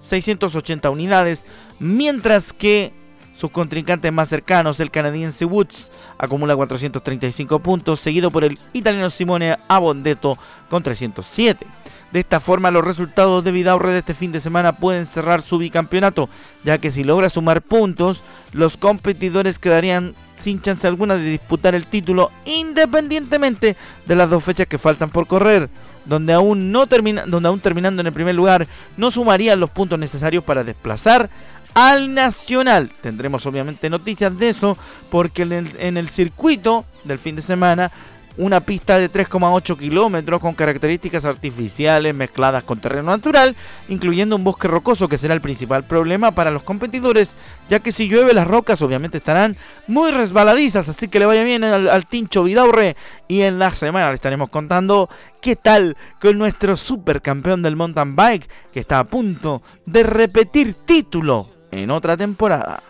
680 0.00 0.88
unidades, 0.90 1.44
mientras 1.80 2.52
que 2.52 2.92
sus 3.36 3.50
contrincantes 3.50 4.12
más 4.12 4.28
cercanos, 4.28 4.80
el 4.80 4.90
canadiense 4.90 5.44
Woods, 5.44 5.90
acumula 6.16 6.56
435 6.56 7.58
puntos, 7.58 8.00
seguido 8.00 8.30
por 8.30 8.44
el 8.44 8.58
italiano 8.72 9.10
Simone 9.10 9.58
Abondetto 9.68 10.38
con 10.70 10.82
307. 10.82 11.66
De 12.12 12.20
esta 12.20 12.40
forma, 12.40 12.70
los 12.70 12.84
resultados 12.84 13.44
de 13.44 13.52
Vidaurre 13.52 13.92
de 13.92 13.98
este 13.98 14.14
fin 14.14 14.32
de 14.32 14.40
semana 14.40 14.78
pueden 14.78 15.06
cerrar 15.06 15.42
su 15.42 15.58
bicampeonato, 15.58 16.30
ya 16.64 16.78
que 16.78 16.90
si 16.90 17.04
logra 17.04 17.28
sumar 17.28 17.60
puntos, 17.60 18.22
los 18.52 18.78
competidores 18.78 19.58
quedarían 19.58 20.14
sin 20.38 20.60
chance 20.60 20.86
alguna 20.86 21.16
de 21.16 21.30
disputar 21.30 21.74
el 21.74 21.86
título, 21.86 22.30
independientemente 22.44 23.76
de 24.06 24.16
las 24.16 24.30
dos 24.30 24.44
fechas 24.44 24.66
que 24.66 24.78
faltan 24.78 25.10
por 25.10 25.26
correr 25.26 25.68
donde 26.06 26.32
aún, 26.32 26.72
no 26.72 26.86
termina, 26.86 27.24
donde 27.26 27.48
aún 27.48 27.60
terminando 27.60 28.00
en 28.00 28.06
el 28.06 28.12
primer 28.12 28.34
lugar 28.34 28.66
no 28.96 29.10
sumarían 29.10 29.60
los 29.60 29.70
puntos 29.70 29.98
necesarios 29.98 30.44
para 30.44 30.64
desplazar 30.64 31.28
al 31.74 32.14
Nacional. 32.14 32.90
Tendremos 33.02 33.44
obviamente 33.44 33.90
noticias 33.90 34.36
de 34.38 34.48
eso 34.48 34.78
porque 35.10 35.42
en 35.42 35.52
el, 35.52 35.72
en 35.78 35.96
el 35.98 36.08
circuito 36.08 36.86
del 37.04 37.18
fin 37.18 37.36
de 37.36 37.42
semana 37.42 37.92
una 38.38 38.60
pista 38.60 38.98
de 38.98 39.10
3,8 39.10 39.78
kilómetros 39.78 40.40
con 40.40 40.54
características 40.54 41.24
artificiales 41.24 42.14
mezcladas 42.14 42.64
con 42.64 42.80
terreno 42.80 43.10
natural, 43.10 43.56
incluyendo 43.88 44.36
un 44.36 44.44
bosque 44.44 44.68
rocoso 44.68 45.08
que 45.08 45.18
será 45.18 45.34
el 45.34 45.40
principal 45.40 45.84
problema 45.84 46.32
para 46.32 46.50
los 46.50 46.62
competidores, 46.62 47.30
ya 47.68 47.80
que 47.80 47.92
si 47.92 48.08
llueve 48.08 48.34
las 48.34 48.46
rocas 48.46 48.82
obviamente 48.82 49.18
estarán 49.18 49.56
muy 49.86 50.10
resbaladizas, 50.10 50.88
así 50.88 51.08
que 51.08 51.18
le 51.18 51.26
vaya 51.26 51.42
bien 51.42 51.64
al, 51.64 52.06
Tincho 52.06 52.44
Vidaurre. 52.44 52.96
Y 53.28 53.42
en 53.42 53.58
la 53.58 53.70
semana 53.70 54.08
le 54.08 54.14
estaremos 54.14 54.50
contando 54.50 55.08
qué 55.40 55.56
tal 55.56 55.96
con 56.20 56.38
nuestro 56.38 56.76
supercampeón 56.76 57.62
del 57.62 57.76
mountain 57.76 58.14
bike 58.14 58.48
que 58.72 58.80
está 58.80 59.00
a 59.00 59.04
punto 59.04 59.62
de 59.84 60.02
repetir 60.02 60.74
título 60.84 61.55
en 61.82 61.90
otra 61.90 62.16
temporada. 62.16 62.82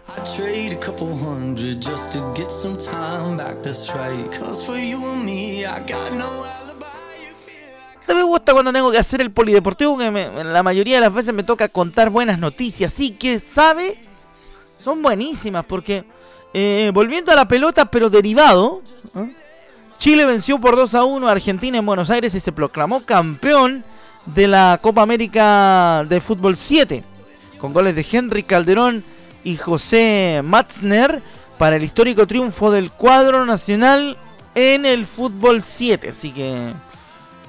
No 8.08 8.14
me 8.14 8.22
gusta 8.22 8.52
cuando 8.52 8.72
tengo 8.72 8.90
que 8.90 8.98
hacer 8.98 9.20
el 9.20 9.32
polideportivo, 9.32 9.98
que 9.98 10.10
la 10.44 10.62
mayoría 10.62 10.96
de 10.96 11.00
las 11.00 11.12
veces 11.12 11.34
me 11.34 11.42
toca 11.42 11.68
contar 11.68 12.10
buenas 12.10 12.38
noticias. 12.38 12.92
Así 12.92 13.10
que, 13.10 13.40
¿sabe? 13.40 13.96
Son 14.80 15.02
buenísimas 15.02 15.66
porque, 15.66 16.04
eh, 16.54 16.90
volviendo 16.94 17.32
a 17.32 17.34
la 17.34 17.48
pelota, 17.48 17.86
pero 17.86 18.08
derivado, 18.08 18.82
¿eh? 19.16 19.34
Chile 19.98 20.26
venció 20.26 20.60
por 20.60 20.76
2 20.76 20.94
a 20.94 21.04
1 21.04 21.26
a 21.26 21.32
Argentina 21.32 21.78
en 21.78 21.86
Buenos 21.86 22.10
Aires 22.10 22.34
y 22.34 22.40
se 22.40 22.52
proclamó 22.52 23.00
campeón 23.00 23.82
de 24.26 24.46
la 24.46 24.78
Copa 24.82 25.02
América 25.02 26.04
de 26.06 26.20
Fútbol 26.20 26.56
7 26.56 27.02
con 27.58 27.72
goles 27.72 27.96
de 27.96 28.06
Henry 28.10 28.42
Calderón 28.42 29.02
y 29.44 29.56
José 29.56 30.40
Matzner 30.44 31.22
para 31.58 31.76
el 31.76 31.84
histórico 31.84 32.26
triunfo 32.26 32.70
del 32.70 32.90
cuadro 32.90 33.46
nacional 33.46 34.16
en 34.54 34.84
el 34.86 35.06
fútbol 35.06 35.62
7. 35.62 36.10
Así 36.10 36.32
que 36.32 36.72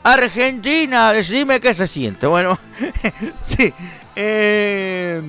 Argentina, 0.03 1.11
decime 1.11 1.59
qué 1.59 1.73
se 1.73 1.87
siente. 1.87 2.27
Bueno, 2.27 2.57
sí. 3.45 3.73
Eh, 4.15 5.21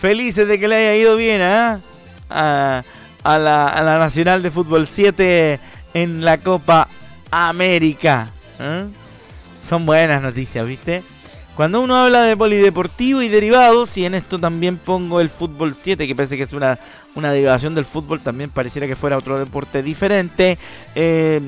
felices 0.00 0.48
de 0.48 0.58
que 0.58 0.68
le 0.68 0.76
haya 0.76 0.94
ido 0.96 1.16
bien 1.16 1.40
¿eh? 1.42 1.78
a, 2.30 2.82
la, 3.24 3.98
Nacional 3.98 4.42
de 4.42 4.50
Fútbol 4.50 4.86
7 4.86 5.60
en 5.94 6.24
la 6.24 6.38
Copa 6.38 6.88
América. 7.30 8.30
¿eh? 8.58 8.86
Son 9.68 9.84
buenas 9.84 10.22
noticias, 10.22 10.66
¿viste? 10.66 11.02
Cuando 11.56 11.80
uno 11.80 11.96
habla 11.96 12.22
de 12.24 12.36
polideportivo 12.36 13.22
y 13.22 13.30
derivados, 13.30 13.96
y 13.96 14.04
en 14.04 14.14
esto 14.14 14.38
también 14.38 14.76
pongo 14.76 15.22
el 15.22 15.30
fútbol 15.30 15.74
7, 15.74 16.06
que 16.06 16.14
parece 16.14 16.36
que 16.36 16.42
es 16.42 16.52
una, 16.52 16.78
una 17.14 17.32
derivación 17.32 17.74
del 17.74 17.86
fútbol, 17.86 18.20
también 18.20 18.50
pareciera 18.50 18.86
que 18.86 18.94
fuera 18.94 19.16
otro 19.16 19.38
deporte 19.38 19.82
diferente, 19.82 20.58
eh, 20.94 21.40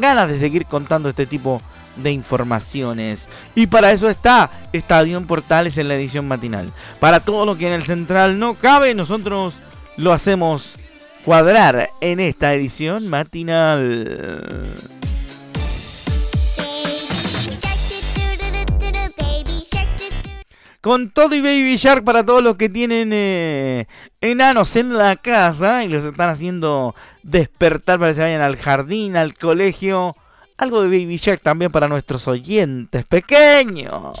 ganas 0.00 0.28
de 0.28 0.40
seguir 0.40 0.66
contando 0.66 1.08
este 1.08 1.26
tipo 1.26 1.62
de 1.94 2.10
informaciones. 2.10 3.28
Y 3.54 3.68
para 3.68 3.92
eso 3.92 4.10
está 4.10 4.50
Estadio 4.72 5.16
en 5.16 5.28
Portales 5.28 5.78
en 5.78 5.86
la 5.86 5.94
edición 5.94 6.26
matinal. 6.26 6.72
Para 6.98 7.20
todo 7.20 7.46
lo 7.46 7.56
que 7.56 7.68
en 7.68 7.74
el 7.74 7.84
central 7.84 8.40
no 8.40 8.54
cabe, 8.54 8.94
nosotros 8.94 9.54
lo 9.96 10.12
hacemos 10.12 10.74
cuadrar 11.24 11.88
en 12.00 12.18
esta 12.18 12.52
edición 12.52 13.06
matinal. 13.06 14.74
Con 20.82 21.10
todo 21.10 21.34
y 21.36 21.40
Baby 21.40 21.76
Shark 21.76 22.02
para 22.02 22.26
todos 22.26 22.42
los 22.42 22.56
que 22.56 22.68
tienen 22.68 23.10
eh, 23.12 23.86
enanos 24.20 24.74
en 24.74 24.92
la 24.92 25.14
casa 25.14 25.84
y 25.84 25.88
los 25.88 26.02
están 26.02 26.28
haciendo 26.28 26.96
despertar 27.22 28.00
para 28.00 28.10
que 28.10 28.16
se 28.16 28.22
vayan 28.22 28.42
al 28.42 28.56
jardín, 28.56 29.16
al 29.16 29.34
colegio. 29.34 30.16
Algo 30.58 30.82
de 30.82 30.88
Baby 30.88 31.18
Shark 31.18 31.40
también 31.40 31.70
para 31.70 31.86
nuestros 31.86 32.26
oyentes 32.26 33.04
pequeños. 33.04 34.18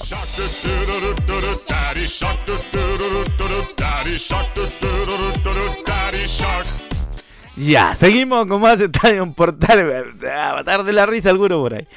Ya, 7.56 7.94
seguimos 7.96 8.46
con 8.46 8.60
más 8.60 8.78
Estadio 8.80 9.32
Portal. 9.32 10.14
Va 10.24 10.58
a 10.60 10.82
de 10.84 10.92
la 10.92 11.06
risa 11.06 11.30
alguno 11.30 11.58
por 11.60 11.74
ahí. 11.74 11.88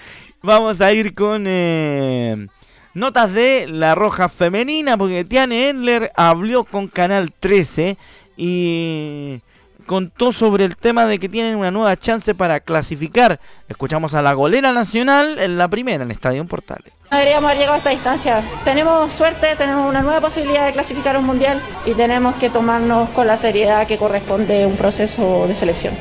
Vamos 0.42 0.82
a 0.82 0.92
ir 0.92 1.14
con... 1.14 1.46
Eh, 1.48 2.48
Notas 2.96 3.34
de 3.34 3.68
La 3.68 3.94
Roja 3.94 4.30
Femenina, 4.30 4.98
porque 4.98 5.26
Tiane 5.26 5.68
Endler 5.68 6.14
habló 6.16 6.64
con 6.64 6.88
Canal 6.88 7.34
13 7.38 7.98
y 8.38 9.42
contó 9.86 10.32
sobre 10.32 10.64
el 10.64 10.78
tema 10.78 11.06
de 11.06 11.20
que 11.20 11.28
tienen 11.28 11.58
una 11.58 11.72
nueva 11.72 11.98
chance 11.98 12.34
para 12.34 12.62
clasificar. 12.62 13.42
Escuchamos 13.68 14.14
a 14.14 14.22
la 14.22 14.32
golera 14.32 14.72
nacional 14.72 15.38
en 15.40 15.58
la 15.58 15.68
primera, 15.68 15.98
en 15.98 16.10
el 16.10 16.12
Estadio 16.12 16.46
Portales. 16.46 16.94
No 17.12 17.18
deberíamos 17.18 17.50
haber 17.50 17.58
llegado 17.58 17.76
a 17.76 17.78
esta 17.80 17.90
distancia. 17.90 18.42
Tenemos 18.64 19.14
suerte, 19.14 19.58
tenemos 19.58 19.90
una 19.90 20.02
nueva 20.02 20.22
posibilidad 20.22 20.66
de 20.66 20.72
clasificar 20.72 21.18
un 21.18 21.26
mundial 21.26 21.62
y 21.86 21.96
tenemos 21.96 22.36
que 22.36 22.50
tomarnos 22.50 23.10
con 23.10 23.28
la 23.28 23.36
seriedad 23.36 23.86
que 23.88 23.98
corresponde 23.98 24.66
un 24.66 24.78
proceso 24.78 25.46
de 25.48 25.54
selección. 25.54 25.94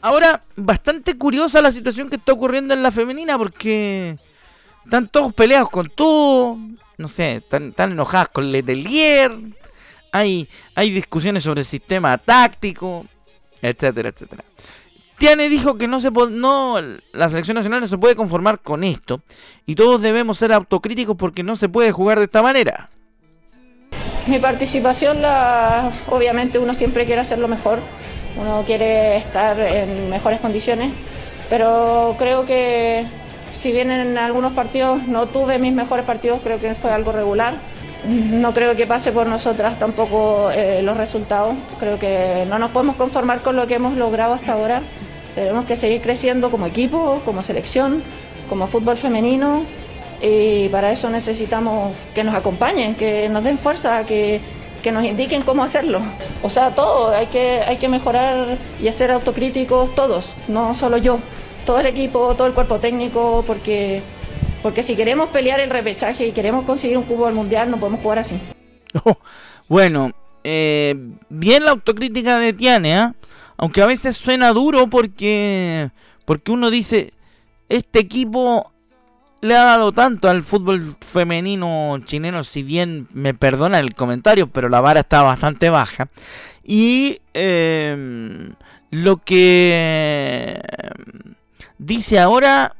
Ahora, 0.00 0.42
bastante 0.56 1.16
curiosa 1.16 1.62
la 1.62 1.70
situación 1.70 2.10
que 2.10 2.16
está 2.16 2.32
ocurriendo 2.32 2.74
en 2.74 2.82
la 2.82 2.90
femenina 2.90 3.38
porque 3.38 4.18
están 4.84 5.08
todos 5.08 5.32
peleados 5.34 5.70
con 5.70 5.88
todo, 5.88 6.58
no 6.98 7.08
sé, 7.08 7.36
están, 7.36 7.68
están 7.68 7.92
enojadas 7.92 8.28
con 8.28 8.50
Letelier, 8.50 9.32
hay, 10.12 10.48
hay 10.74 10.90
discusiones 10.90 11.42
sobre 11.42 11.60
el 11.60 11.66
sistema 11.66 12.18
táctico, 12.18 13.06
etcétera, 13.60 14.10
etcétera. 14.10 14.44
Tiane 15.18 15.48
dijo 15.48 15.76
que 15.78 15.86
no 15.86 16.00
se 16.00 16.10
no 16.10 16.80
la 17.12 17.28
selección 17.28 17.54
nacional 17.54 17.80
no 17.80 17.86
se 17.86 17.96
puede 17.96 18.16
conformar 18.16 18.58
con 18.58 18.82
esto 18.82 19.20
y 19.66 19.76
todos 19.76 20.02
debemos 20.02 20.38
ser 20.38 20.52
autocríticos 20.52 21.16
porque 21.16 21.44
no 21.44 21.54
se 21.54 21.68
puede 21.68 21.92
jugar 21.92 22.18
de 22.18 22.24
esta 22.24 22.42
manera. 22.42 22.90
Mi 24.26 24.38
participación, 24.38 25.22
la, 25.22 25.92
obviamente 26.08 26.58
uno 26.58 26.74
siempre 26.74 27.06
quiere 27.06 27.20
hacerlo 27.20 27.48
mejor, 27.48 27.80
uno 28.36 28.62
quiere 28.66 29.16
estar 29.16 29.58
en 29.60 30.10
mejores 30.10 30.40
condiciones, 30.40 30.92
pero 31.48 32.16
creo 32.18 32.44
que 32.44 33.04
si 33.52 33.72
bien 33.72 33.90
en 33.90 34.18
algunos 34.18 34.52
partidos 34.52 35.06
no 35.06 35.26
tuve 35.26 35.58
mis 35.58 35.72
mejores 35.72 36.04
partidos, 36.04 36.40
creo 36.42 36.60
que 36.60 36.74
fue 36.74 36.90
algo 36.90 37.12
regular. 37.12 37.54
No 38.04 38.52
creo 38.52 38.74
que 38.74 38.86
pase 38.86 39.12
por 39.12 39.28
nosotras 39.28 39.78
tampoco 39.78 40.50
eh, 40.50 40.82
los 40.82 40.96
resultados. 40.96 41.54
Creo 41.78 41.98
que 41.98 42.44
no 42.48 42.58
nos 42.58 42.72
podemos 42.72 42.96
conformar 42.96 43.42
con 43.42 43.54
lo 43.54 43.66
que 43.68 43.74
hemos 43.74 43.96
logrado 43.96 44.34
hasta 44.34 44.54
ahora. 44.54 44.82
Tenemos 45.34 45.66
que 45.66 45.76
seguir 45.76 46.00
creciendo 46.00 46.50
como 46.50 46.66
equipo, 46.66 47.20
como 47.24 47.42
selección, 47.42 48.02
como 48.48 48.66
fútbol 48.66 48.96
femenino 48.96 49.64
y 50.22 50.68
para 50.68 50.92
eso 50.92 51.10
necesitamos 51.10 51.94
que 52.14 52.22
nos 52.22 52.34
acompañen, 52.34 52.94
que 52.94 53.28
nos 53.28 53.42
den 53.42 53.58
fuerza, 53.58 54.06
que, 54.06 54.40
que 54.80 54.92
nos 54.92 55.04
indiquen 55.04 55.42
cómo 55.42 55.64
hacerlo. 55.64 56.00
O 56.42 56.48
sea, 56.48 56.74
todo, 56.74 57.10
hay 57.10 57.26
que, 57.26 57.60
hay 57.66 57.76
que 57.76 57.88
mejorar 57.88 58.56
y 58.80 58.90
ser 58.92 59.10
autocríticos 59.10 59.94
todos, 59.96 60.34
no 60.46 60.76
solo 60.76 60.96
yo, 60.96 61.18
todo 61.64 61.80
el 61.80 61.86
equipo, 61.86 62.34
todo 62.36 62.46
el 62.46 62.54
cuerpo 62.54 62.78
técnico, 62.78 63.44
porque, 63.46 64.02
porque 64.62 64.82
si 64.82 64.96
queremos 64.96 65.28
pelear 65.30 65.60
el 65.60 65.70
repechaje 65.70 66.26
y 66.26 66.32
queremos 66.32 66.64
conseguir 66.64 66.98
un 66.98 67.04
cubo 67.04 67.26
al 67.26 67.34
mundial, 67.34 67.70
no 67.70 67.78
podemos 67.78 68.00
jugar 68.00 68.18
así. 68.18 68.38
bueno, 69.68 70.12
eh, 70.44 70.94
bien 71.28 71.64
la 71.64 71.72
autocrítica 71.72 72.38
de 72.38 72.52
Tiane, 72.52 72.98
¿eh? 72.98 73.12
Aunque 73.56 73.82
a 73.82 73.86
veces 73.86 74.16
suena 74.16 74.52
duro 74.52 74.88
porque, 74.88 75.90
porque 76.24 76.50
uno 76.50 76.70
dice, 76.70 77.12
este 77.68 78.00
equipo 78.00 78.72
le 79.40 79.56
ha 79.56 79.64
dado 79.64 79.92
tanto 79.92 80.28
al 80.28 80.44
fútbol 80.44 80.96
femenino 81.00 82.00
chileno, 82.06 82.44
si 82.44 82.62
bien 82.62 83.08
me 83.12 83.34
perdona 83.34 83.80
el 83.80 83.94
comentario, 83.94 84.46
pero 84.46 84.68
la 84.68 84.80
vara 84.80 85.00
está 85.00 85.22
bastante 85.22 85.68
baja. 85.68 86.08
Y 86.64 87.20
em, 87.34 88.54
lo 88.90 89.18
que 89.18 90.60
dice 91.84 92.18
ahora 92.18 92.76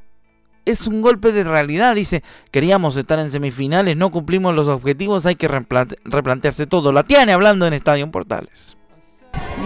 es 0.65 0.87
un 0.87 1.03
golpe 1.03 1.33
de 1.33 1.45
realidad. 1.45 1.95
Dice, 1.95 2.23
queríamos 2.51 2.97
estar 2.97 3.19
en 3.19 3.31
semifinales, 3.31 3.97
no 3.97 4.11
cumplimos 4.11 4.55
los 4.55 4.69
objetivos, 4.69 5.27
hay 5.27 5.37
que 5.37 5.49
replantearse 5.49 6.67
todo. 6.67 6.93
La 6.93 7.03
tiene 7.03 7.33
hablando 7.33 7.67
en 7.67 7.73
Estadio 7.73 8.11
Portales. 8.11 8.77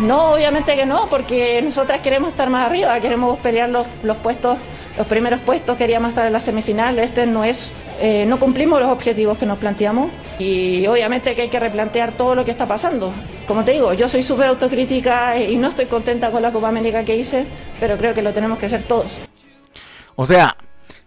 No, 0.01 0.35
obviamente 0.35 0.77
que 0.77 0.87
no, 0.87 1.09
porque 1.09 1.61
nosotras 1.63 2.01
queremos 2.01 2.31
estar 2.31 2.49
más 2.51 2.67
arriba, 2.67 2.99
queremos 3.01 3.39
pelear 3.41 3.69
los, 3.69 3.87
los 4.05 4.17
puestos, 4.19 4.59
los 4.97 5.07
primeros 5.07 5.41
puestos, 5.41 5.77
queríamos 5.77 6.11
estar 6.11 6.27
en 6.27 6.33
la 6.33 6.39
semifinal. 6.39 6.99
Este 6.99 7.27
no 7.27 7.45
es, 7.45 7.73
eh, 8.01 8.25
no 8.29 8.39
cumplimos 8.39 8.81
los 8.81 8.91
objetivos 8.91 9.39
que 9.39 9.47
nos 9.47 9.59
planteamos 9.59 10.11
y 10.39 10.87
obviamente 10.87 11.35
que 11.35 11.43
hay 11.43 11.49
que 11.49 11.59
replantear 11.59 12.13
todo 12.13 12.35
lo 12.35 12.45
que 12.45 12.53
está 12.53 12.67
pasando. 12.67 13.13
Como 13.49 13.65
te 13.65 13.73
digo, 13.73 13.93
yo 13.95 14.09
soy 14.09 14.23
súper 14.23 14.47
autocrítica 14.47 15.39
y 15.41 15.57
no 15.57 15.69
estoy 15.69 15.87
contenta 15.87 16.31
con 16.31 16.43
la 16.43 16.53
Copa 16.53 16.69
América 16.69 17.05
que 17.05 17.17
hice, 17.17 17.47
pero 17.81 17.97
creo 17.97 18.15
que 18.15 18.23
lo 18.23 18.33
tenemos 18.33 18.59
que 18.59 18.67
hacer 18.67 18.83
todos. 18.83 19.23
O 20.17 20.27
sea, 20.27 20.57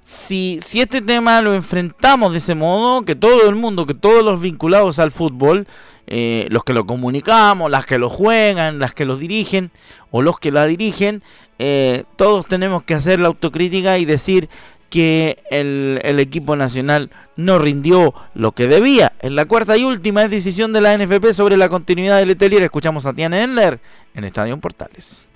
si, 0.05 0.59
si 0.63 0.81
este 0.81 1.01
tema 1.01 1.41
lo 1.41 1.53
enfrentamos 1.53 2.31
de 2.31 2.37
ese 2.37 2.55
modo, 2.55 3.03
que 3.03 3.15
todo 3.15 3.49
el 3.49 3.55
mundo, 3.55 3.85
que 3.85 3.93
todos 3.93 4.23
los 4.23 4.39
vinculados 4.39 4.99
al 4.99 5.11
fútbol, 5.11 5.67
eh, 6.07 6.47
los 6.49 6.63
que 6.63 6.73
lo 6.73 6.87
comunicamos, 6.87 7.69
las 7.69 7.85
que 7.85 7.99
lo 7.99 8.09
juegan, 8.09 8.79
las 8.79 8.93
que 8.93 9.05
lo 9.05 9.17
dirigen 9.17 9.69
o 10.09 10.23
los 10.23 10.39
que 10.39 10.51
la 10.51 10.65
dirigen, 10.65 11.21
eh, 11.59 12.05
todos 12.15 12.47
tenemos 12.47 12.83
que 12.83 12.95
hacer 12.95 13.19
la 13.19 13.27
autocrítica 13.27 13.99
y 13.99 14.05
decir 14.05 14.49
que 14.89 15.37
el, 15.51 16.19
equipo 16.19 16.55
nacional 16.55 17.11
no 17.35 17.59
rindió 17.59 18.15
lo 18.33 18.53
que 18.53 18.67
debía. 18.67 19.13
En 19.21 19.35
la 19.35 19.45
cuarta 19.45 19.77
y 19.77 19.83
última 19.83 20.27
decisión 20.27 20.73
de 20.73 20.81
la 20.81 20.97
NFP 20.97 21.33
sobre 21.33 21.57
la 21.57 21.69
continuidad 21.69 22.17
del 22.17 22.29
Letelier, 22.29 22.63
escuchamos 22.63 23.05
a 23.05 23.13
Tiana 23.13 23.43
Enler 23.43 23.79
en 24.15 24.23
Estadio 24.23 24.57
Portales. 24.57 25.27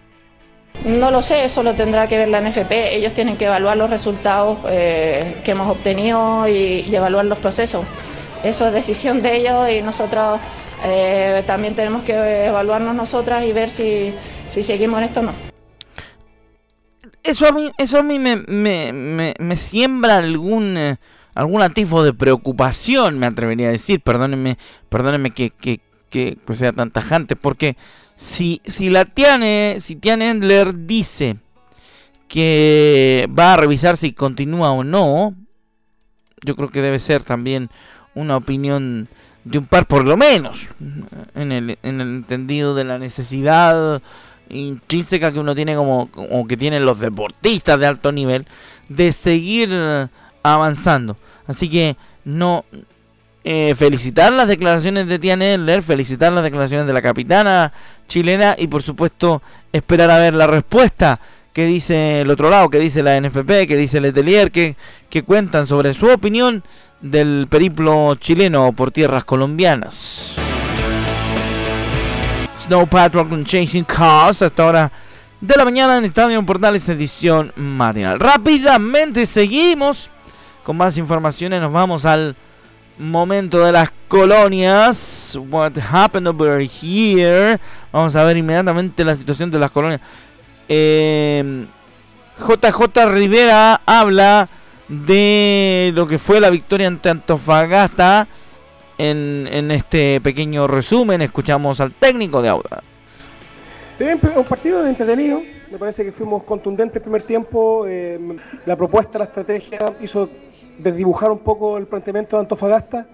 No 0.85 1.11
lo 1.11 1.21
sé, 1.21 1.45
eso 1.45 1.63
lo 1.63 1.73
tendrá 1.73 2.07
que 2.07 2.17
ver 2.17 2.27
la 2.27 2.41
NFP. 2.41 2.71
Ellos 2.95 3.13
tienen 3.13 3.37
que 3.37 3.45
evaluar 3.45 3.77
los 3.77 3.89
resultados 3.89 4.59
eh, 4.69 5.37
que 5.45 5.51
hemos 5.51 5.69
obtenido 5.69 6.47
y, 6.47 6.85
y, 6.87 6.95
evaluar 6.95 7.25
los 7.25 7.37
procesos. 7.37 7.85
Eso 8.43 8.67
es 8.67 8.73
decisión 8.73 9.21
de 9.21 9.37
ellos 9.37 9.69
y 9.69 9.81
nosotros 9.81 10.39
eh, 10.85 11.43
también 11.47 11.75
tenemos 11.75 12.03
que 12.03 12.45
evaluarnos 12.45 12.93
nosotras 12.93 13.45
y 13.45 13.53
ver 13.53 13.69
si, 13.69 14.13
seguimos 14.49 14.99
en 14.99 15.03
esto 15.05 15.21
o 15.21 15.23
no. 15.23 15.33
Eso 17.23 17.47
a 17.47 17.53
mí, 17.53 17.71
eso 17.77 17.97
a 17.97 18.03
mí 18.03 18.19
me, 18.19 18.35
me, 18.35 19.33
me, 19.39 19.55
siembra 19.55 20.17
algún, 20.17 20.75
eh, 20.75 20.97
algún 21.33 21.61
atisbo 21.61 22.03
de 22.03 22.13
preocupación, 22.13 23.17
me 23.17 23.27
atrevería 23.27 23.69
a 23.69 23.71
decir. 23.71 24.01
Perdónenme, 24.01 24.57
perdónenme 24.89 25.31
que, 25.31 25.51
que, 25.51 25.79
que 26.09 26.37
sea 26.53 26.73
tan 26.73 26.91
tajante, 26.91 27.37
porque 27.37 27.77
si, 28.15 28.61
si 28.65 28.89
la 28.89 29.05
Tiane, 29.05 29.77
si 29.79 29.95
Tiane 29.95 30.29
Endler 30.29 30.85
dice 30.85 31.37
que 32.27 33.29
va 33.37 33.53
a 33.53 33.57
revisar 33.57 33.97
si 33.97 34.13
continúa 34.13 34.71
o 34.71 34.83
no, 34.83 35.35
yo 36.43 36.55
creo 36.55 36.69
que 36.69 36.81
debe 36.81 36.99
ser 36.99 37.23
también 37.23 37.69
una 38.15 38.37
opinión 38.37 39.07
de 39.43 39.57
un 39.57 39.65
par 39.65 39.85
por 39.87 40.05
lo 40.05 40.17
menos, 40.17 40.67
en 41.35 41.51
el, 41.51 41.77
en 41.83 42.01
el 42.01 42.07
entendido 42.15 42.75
de 42.75 42.85
la 42.85 42.97
necesidad 42.97 44.01
intrínseca 44.49 45.31
que 45.31 45.39
uno 45.39 45.55
tiene 45.55 45.75
como, 45.75 46.09
que 46.47 46.57
tienen 46.57 46.85
los 46.85 46.99
deportistas 46.99 47.79
de 47.79 47.87
alto 47.87 48.11
nivel 48.11 48.45
de 48.89 49.11
seguir 49.11 49.69
avanzando. 50.43 51.17
Así 51.47 51.69
que 51.69 51.97
no 52.23 52.65
eh, 53.43 53.75
felicitar 53.77 54.31
las 54.31 54.47
declaraciones 54.47 55.07
de 55.07 55.19
Tiane 55.19 55.53
Eller, 55.53 55.83
felicitar 55.83 56.31
las 56.31 56.43
declaraciones 56.43 56.87
de 56.87 56.93
la 56.93 57.01
capitana 57.01 57.73
chilena 58.07 58.55
y 58.57 58.67
por 58.67 58.83
supuesto 58.83 59.41
esperar 59.71 60.11
a 60.11 60.19
ver 60.19 60.33
la 60.33 60.47
respuesta 60.47 61.19
que 61.51 61.65
dice 61.65 62.21
el 62.21 62.31
otro 62.31 62.49
lado, 62.49 62.69
que 62.69 62.79
dice 62.79 63.03
la 63.03 63.19
NFP, 63.19 63.67
que 63.67 63.77
dice 63.77 64.01
Letelier, 64.01 64.51
que, 64.51 64.75
que 65.09 65.23
cuentan 65.23 65.67
sobre 65.67 65.93
su 65.93 66.07
opinión 66.07 66.63
del 67.01 67.47
periplo 67.49 68.15
chileno 68.15 68.71
por 68.71 68.91
tierras 68.91 69.25
colombianas. 69.25 70.33
Snow 72.57 72.87
Patrol 72.87 73.27
con 73.27 73.45
Chasing 73.45 73.83
Cars 73.83 74.41
hasta 74.41 74.63
ahora 74.63 74.91
de 75.41 75.55
la 75.57 75.65
mañana 75.65 75.97
en 75.97 76.05
Estadio 76.05 76.43
Portales 76.45 76.87
edición 76.87 77.51
matinal. 77.57 78.19
Rápidamente 78.19 79.25
seguimos 79.25 80.09
con 80.63 80.77
más 80.77 80.97
informaciones. 80.97 81.59
Nos 81.59 81.73
vamos 81.73 82.05
al 82.05 82.37
momento 82.97 83.63
de 83.65 83.71
las 83.71 83.91
colonias. 84.07 85.37
What 85.49 85.73
happened 85.77 86.27
over 86.27 86.61
here? 86.61 87.59
Vamos 87.91 88.15
a 88.15 88.23
ver 88.23 88.37
inmediatamente 88.37 89.03
la 89.03 89.15
situación 89.15 89.51
de 89.51 89.59
las 89.59 89.71
colonias. 89.71 90.01
JJ 90.67 90.75
eh, 90.75 91.45
Rivera 93.05 93.81
habla 93.85 94.47
de 94.87 95.91
lo 95.93 96.07
que 96.07 96.19
fue 96.19 96.39
la 96.39 96.49
victoria 96.49 96.87
ante 96.87 97.09
Antofagasta. 97.09 98.27
En, 98.97 99.71
este 99.71 100.21
pequeño 100.21 100.67
resumen, 100.67 101.21
escuchamos 101.21 101.81
al 101.81 101.93
técnico 101.93 102.41
de 102.41 102.49
Auda. 102.49 102.83
Un 103.99 104.43
partido 104.45 104.85
entretenido, 104.85 105.41
me 105.71 105.77
parece 105.77 106.05
que 106.05 106.11
fuimos 106.11 106.43
contundentes 106.43 106.97
el 106.97 107.01
primer 107.01 107.23
tiempo. 107.23 107.85
Eh, 107.87 108.19
la 108.65 108.75
propuesta, 108.75 109.19
la 109.19 109.25
estrategia 109.25 109.79
hizo 110.01 110.29
desdibujar 110.79 111.31
un 111.31 111.39
poco 111.39 111.77
el 111.77 111.85
planteamiento 111.85 112.35
de 112.35 112.41
Antofagasta 112.41 113.07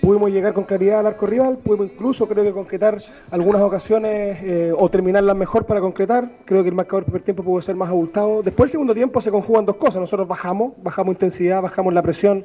pudimos 0.00 0.30
llegar 0.30 0.52
con 0.52 0.64
claridad 0.64 1.00
al 1.00 1.06
arco 1.06 1.26
rival, 1.26 1.58
pudimos 1.58 1.90
incluso 1.92 2.26
creo 2.28 2.44
que 2.44 2.52
concretar 2.52 2.98
algunas 3.30 3.62
ocasiones 3.62 4.38
eh, 4.42 4.72
o 4.76 4.88
terminarlas 4.88 5.36
mejor 5.36 5.66
para 5.66 5.80
concretar. 5.80 6.28
Creo 6.44 6.62
que 6.62 6.68
el 6.68 6.74
marcador 6.74 7.04
del 7.04 7.12
primer 7.12 7.22
tiempo 7.22 7.42
pudo 7.42 7.62
ser 7.62 7.74
más 7.74 7.88
abultado. 7.88 8.42
Después 8.42 8.68
el 8.68 8.72
segundo 8.72 8.94
tiempo 8.94 9.20
se 9.20 9.30
conjugan 9.30 9.64
dos 9.64 9.76
cosas. 9.76 9.96
Nosotros 9.96 10.28
bajamos, 10.28 10.74
bajamos 10.82 11.14
intensidad, 11.14 11.62
bajamos 11.62 11.94
la 11.94 12.02
presión, 12.02 12.44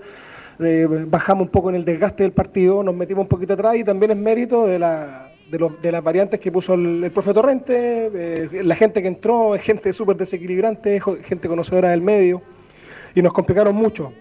eh, 0.60 0.88
bajamos 1.08 1.48
un 1.48 1.52
poco 1.52 1.70
en 1.70 1.76
el 1.76 1.86
desgaste 1.86 2.24
del 2.24 2.32
partido, 2.32 2.84
nos 2.84 2.96
metimos 2.96 3.24
un 3.24 3.30
poquito 3.30 3.54
atrás 3.54 3.76
y 3.76 3.84
también 3.84 4.12
es 4.12 4.18
mérito 4.18 4.66
de 4.66 4.80
la, 4.80 5.32
de, 5.50 5.92
las 5.92 6.04
variantes 6.04 6.40
que 6.40 6.52
puso 6.52 6.76
el, 6.76 7.12
profe 7.14 7.34
Torrente. 7.34 8.10
Eh, 8.14 8.64
la 8.64 8.76
gente 8.76 9.02
que 9.02 9.08
entró 9.08 9.56
es 9.56 9.62
gente 9.62 9.92
súper 9.94 10.18
desequilibrante, 10.18 11.02
gente 11.24 11.48
conocedora 11.48 11.90
del 11.90 12.02
medio, 12.02 12.42
y 13.16 13.22
nos 13.22 13.34
complicaron 13.34 13.76
mucho. 13.76 14.14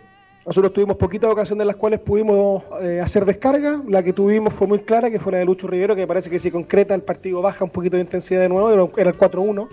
Nosotros 0.49 0.73
tuvimos 0.73 0.97
poquitas 0.97 1.31
ocasiones 1.31 1.61
en 1.61 1.67
las 1.67 1.77
cuales 1.77 2.01
pudimos 2.01 2.63
eh, 2.81 3.03
hacer 3.05 3.27
descarga. 3.27 3.83
La 3.87 4.03
que 4.03 4.15
tuvimos 4.15 4.55
fue 4.55 4.67
muy 4.67 4.79
clara, 4.79 5.11
que 5.11 5.21
fue 5.21 5.33
la 5.33 5.39
de 5.39 5.45
Lucho 5.45 5.67
Rivero, 5.67 5.95
que 5.95 6.07
parece 6.07 6.31
que 6.31 6.39
si 6.39 6.51
concreta 6.51 6.95
el 6.95 7.03
partido 7.03 7.43
baja 7.43 7.67
un 7.67 7.71
poquito 7.71 7.97
de 7.97 8.03
intensidad 8.03 8.41
de 8.41 8.49
nuevo, 8.49 8.91
era 8.97 9.11
el 9.11 9.19
4-1. 9.19 9.69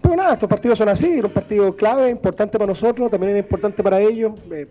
Pero 0.00 0.16
nada, 0.16 0.32
estos 0.32 0.48
partidos 0.48 0.78
son 0.78 0.88
así, 0.88 1.18
era 1.18 1.26
un 1.26 1.34
partido 1.34 1.76
clave, 1.76 2.08
importante 2.08 2.58
para 2.58 2.68
nosotros, 2.68 3.10
también 3.10 3.32
era 3.32 3.40
importante 3.40 3.82
para 3.82 4.00
ellos. 4.00 4.32
Eh, 4.50 4.68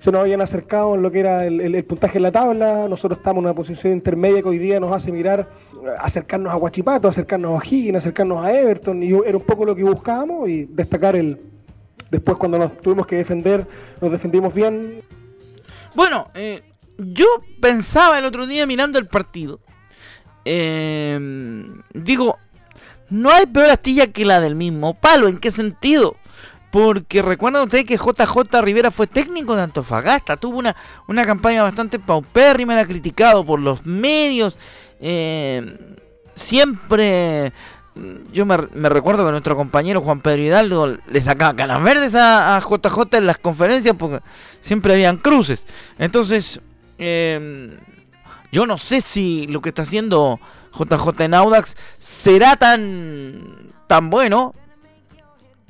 se 0.00 0.10
nos 0.10 0.20
habían 0.20 0.40
acercado 0.40 0.96
en 0.96 1.02
lo 1.02 1.10
que 1.12 1.20
era 1.20 1.46
el, 1.46 1.84
puntaje 1.84 2.18
en 2.18 2.24
la 2.24 2.32
tabla, 2.32 2.88
nosotros 2.88 3.18
estamos 3.18 3.42
en 3.42 3.44
una 3.44 3.54
posición 3.54 3.92
intermedia 3.92 4.42
que 4.42 4.48
hoy 4.48 4.58
día 4.58 4.80
nos 4.80 4.90
hace 4.90 5.12
mirar, 5.12 5.46
acercarnos 6.00 6.52
a 6.52 6.56
Guachipato, 6.56 7.06
acercarnos 7.06 7.62
a 7.62 7.64
Higgins, 7.64 7.98
acercarnos 7.98 8.44
a 8.44 8.52
Everton, 8.52 9.04
y 9.04 9.12
era 9.24 9.36
un 9.38 9.44
poco 9.44 9.64
lo 9.64 9.76
que 9.76 9.84
buscábamos 9.84 10.48
y 10.48 10.64
destacar 10.64 11.14
el, 11.14 11.38
Después 12.10 12.36
cuando 12.38 12.58
nos 12.58 12.80
tuvimos 12.80 13.06
que 13.06 13.16
defender, 13.16 13.66
nos 14.00 14.12
defendimos 14.12 14.54
bien. 14.54 15.02
Bueno, 15.94 16.30
eh, 16.34 16.62
yo 16.98 17.26
pensaba 17.60 18.18
el 18.18 18.24
otro 18.24 18.46
día 18.46 18.66
mirando 18.66 18.98
el 18.98 19.06
partido. 19.06 19.60
Eh, 20.44 21.18
digo, 21.92 22.38
no 23.10 23.30
hay 23.30 23.46
peor 23.46 23.70
astilla 23.70 24.12
que 24.12 24.24
la 24.24 24.40
del 24.40 24.54
mismo 24.54 24.94
palo. 24.94 25.28
¿En 25.28 25.38
qué 25.38 25.50
sentido? 25.50 26.16
Porque 26.70 27.22
recuerdan 27.22 27.64
ustedes 27.64 27.84
que 27.84 27.96
JJ 27.96 28.60
Rivera 28.60 28.90
fue 28.90 29.06
técnico 29.06 29.54
de 29.54 29.62
Antofagasta. 29.62 30.36
Tuvo 30.36 30.58
una, 30.58 30.74
una 31.06 31.24
campaña 31.24 31.62
bastante 31.62 31.98
paupérrima, 31.98 32.74
era 32.74 32.86
criticado 32.86 33.44
por 33.44 33.60
los 33.60 33.86
medios. 33.86 34.58
Eh, 35.00 35.96
siempre 36.34 37.52
yo 38.32 38.44
me, 38.44 38.56
recuerdo 38.88 39.24
que 39.24 39.30
nuestro 39.30 39.54
compañero 39.54 40.00
Juan 40.00 40.20
Pedro 40.20 40.42
Hidalgo 40.42 40.96
le 41.06 41.20
sacaba 41.20 41.54
canas 41.54 41.82
verdes 41.82 42.14
a, 42.16 42.60
JJ 42.60 43.18
en 43.18 43.26
las 43.26 43.38
conferencias 43.38 43.94
porque 43.96 44.20
siempre 44.60 44.94
habían 44.94 45.18
cruces. 45.18 45.64
Entonces, 45.98 46.60
em, 46.98 47.76
yo 48.50 48.66
no 48.66 48.78
sé 48.78 49.00
si 49.00 49.46
lo 49.46 49.60
que 49.60 49.68
está 49.68 49.82
haciendo 49.82 50.40
JJ 50.76 51.24
en 51.24 51.34
Audax 51.34 51.76
será 51.98 52.56
tan, 52.56 53.72
tan 53.86 54.10
bueno, 54.10 54.54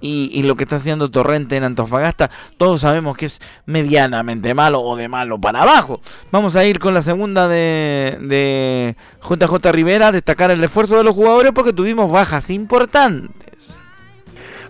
y, 0.05 0.43
lo 0.43 0.55
que 0.57 0.65
está 0.65 0.77
haciendo 0.77 1.11
Torrente 1.11 1.57
en 1.57 1.65
Antofagasta, 1.65 2.31
todos 2.59 2.83
sabemos 2.83 3.17
que 3.17 3.27
es 3.27 3.41
medianamente 3.67 4.53
malo 4.53 4.83
o 4.83 4.97
de 4.97 5.09
malo 5.09 5.41
para 5.41 5.63
abajo. 5.63 6.01
Vamos 6.31 6.57
a 6.57 6.65
ir 6.65 6.79
con 6.79 6.93
la 6.93 7.03
segunda 7.03 7.49
de, 7.49 8.19
de 8.21 8.97
JJ 9.23 9.73
Rivera, 9.73 10.13
destacar 10.13 10.51
el 10.51 10.63
esfuerzo 10.63 10.97
de 10.97 11.05
los 11.05 11.15
jugadores 11.15 11.53
porque 11.53 11.73
tuvimos 11.73 12.11
bajas 12.11 12.51
importantes. 12.51 13.79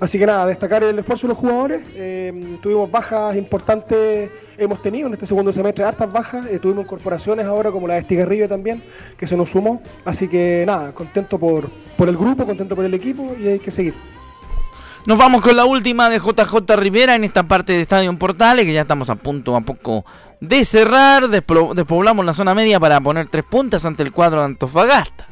Así 0.01 0.19
que 0.19 0.27
nada, 0.27 0.47
destacar 0.47 0.85
el 0.85 0.99
esfuerzo 0.99 1.27
de 1.27 1.33
los 1.33 1.39
jugadores. 1.39 1.83
Eh, 1.95 2.59
tuvimos 2.63 2.91
bajas 2.91 3.37
importantes, 3.37 4.31
hemos 4.59 4.83
tenido 4.83 5.09
en 5.09 5.15
este 5.15 5.27
segundo 5.27 5.53
semestre 5.53 5.85
hartas 5.85 6.13
bajas. 6.13 6.47
Eh, 6.47 6.59
tuvimos 6.59 6.85
incorporaciones 6.85 7.47
ahora 7.47 7.71
como 7.71 7.89
la 7.89 7.95
de 7.95 8.01
Estigarrillo 8.01 8.49
también, 8.49 8.83
que 9.17 9.27
se 9.27 9.37
nos 9.37 9.51
sumó. 9.51 9.83
Así 10.05 10.29
que 10.29 10.65
nada, 10.67 10.93
contento 10.93 11.39
por, 11.39 11.71
por 11.97 12.09
el 12.09 12.17
grupo, 12.17 12.45
contento 12.45 12.77
por 12.77 12.85
el 12.85 12.95
equipo 12.95 13.35
y 13.41 13.49
hay 13.49 13.59
que 13.59 13.71
seguir. 13.71 13.95
Nos 15.07 15.19
vamos 15.19 15.43
con 15.43 15.55
la 15.55 15.67
última 15.67 16.09
de 16.09 16.19
JJ 16.19 16.77
Rivera 16.77 17.15
en 17.15 17.25
esta 17.25 17.43
parte 17.43 17.75
de 17.75 17.83
Estadio 17.83 18.19
Portales, 18.19 18.65
que 18.65 18.73
ya 18.73 18.81
estamos 18.81 19.11
a 19.11 19.17
punto 19.17 19.55
a 19.55 19.61
poco 19.61 20.07
de 20.41 20.65
cerrar. 20.65 21.29
Despoblamos 21.29 22.25
la 22.25 22.33
zona 22.33 22.55
media 22.55 22.81
para 22.81 22.99
poner 23.03 23.29
tres 23.29 23.45
puntas 23.45 23.85
ante 23.85 24.03
el 24.03 24.13
cuadro 24.13 24.39
de 24.39 24.47
Antofagasta. 24.47 25.27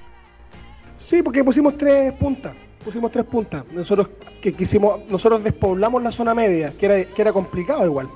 Sí, 1.08 1.22
porque 1.22 1.42
pusimos 1.42 1.78
tres 1.78 2.12
puntas. 2.18 2.52
Pusimos 2.84 3.10
tres 3.12 3.24
puntas. 3.24 3.64
Nosotros 3.72 4.08
que 4.42 4.52
quisimos, 4.52 5.08
nosotros 5.08 5.42
despoblamos 5.42 6.02
la 6.02 6.12
zona 6.12 6.34
media, 6.34 6.74
que 6.78 6.84
era, 6.84 7.08
era 7.16 7.32
complicado 7.32 7.86
igual. 7.86 8.08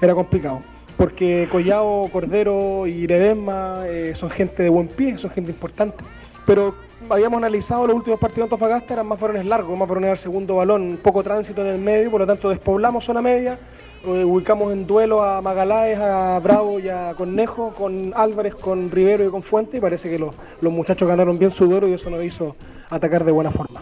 Era 0.00 0.14
complicado. 0.14 0.60
Porque 0.96 1.48
Collao, 1.50 2.08
Cordero 2.12 2.86
y 2.86 3.08
Ledesma 3.08 3.82
eh, 3.86 4.12
son 4.14 4.30
gente 4.30 4.62
de 4.62 4.68
buen 4.68 4.86
pie, 4.86 5.18
son 5.18 5.30
gente 5.30 5.50
importante. 5.50 6.04
Pero 6.46 6.76
habíamos 7.10 7.38
analizado 7.38 7.86
los 7.86 7.96
últimos 7.96 8.20
partidos 8.20 8.48
de 8.48 8.54
Antofagasta, 8.54 8.94
eran 8.94 9.06
más 9.06 9.20
varones 9.20 9.46
largos, 9.46 9.76
más 9.78 9.88
varones 9.88 10.10
al 10.10 10.18
segundo 10.18 10.56
balón, 10.56 10.98
poco 11.02 11.22
tránsito 11.22 11.60
en 11.62 11.74
el 11.74 11.80
medio, 11.80 12.10
por 12.10 12.20
lo 12.20 12.26
tanto 12.26 12.50
despoblamos 12.50 13.04
zona 13.04 13.22
media, 13.22 13.58
eh, 14.06 14.24
ubicamos 14.24 14.72
en 14.72 14.86
duelo 14.86 15.22
a 15.22 15.40
Magaláes, 15.40 15.98
a 15.98 16.38
Bravo 16.40 16.78
y 16.78 16.88
a 16.88 17.14
Cornejo, 17.16 17.74
con 17.74 18.12
Álvarez, 18.14 18.54
con 18.54 18.90
Rivero 18.90 19.24
y 19.24 19.30
con 19.30 19.42
Fuente, 19.42 19.78
y 19.78 19.80
parece 19.80 20.10
que 20.10 20.18
los, 20.18 20.34
los 20.60 20.72
muchachos 20.72 21.08
ganaron 21.08 21.38
bien 21.38 21.52
su 21.52 21.64
y 21.64 21.92
eso 21.92 22.10
nos 22.10 22.22
hizo 22.22 22.54
atacar 22.90 23.24
de 23.24 23.32
buena 23.32 23.50
forma. 23.50 23.80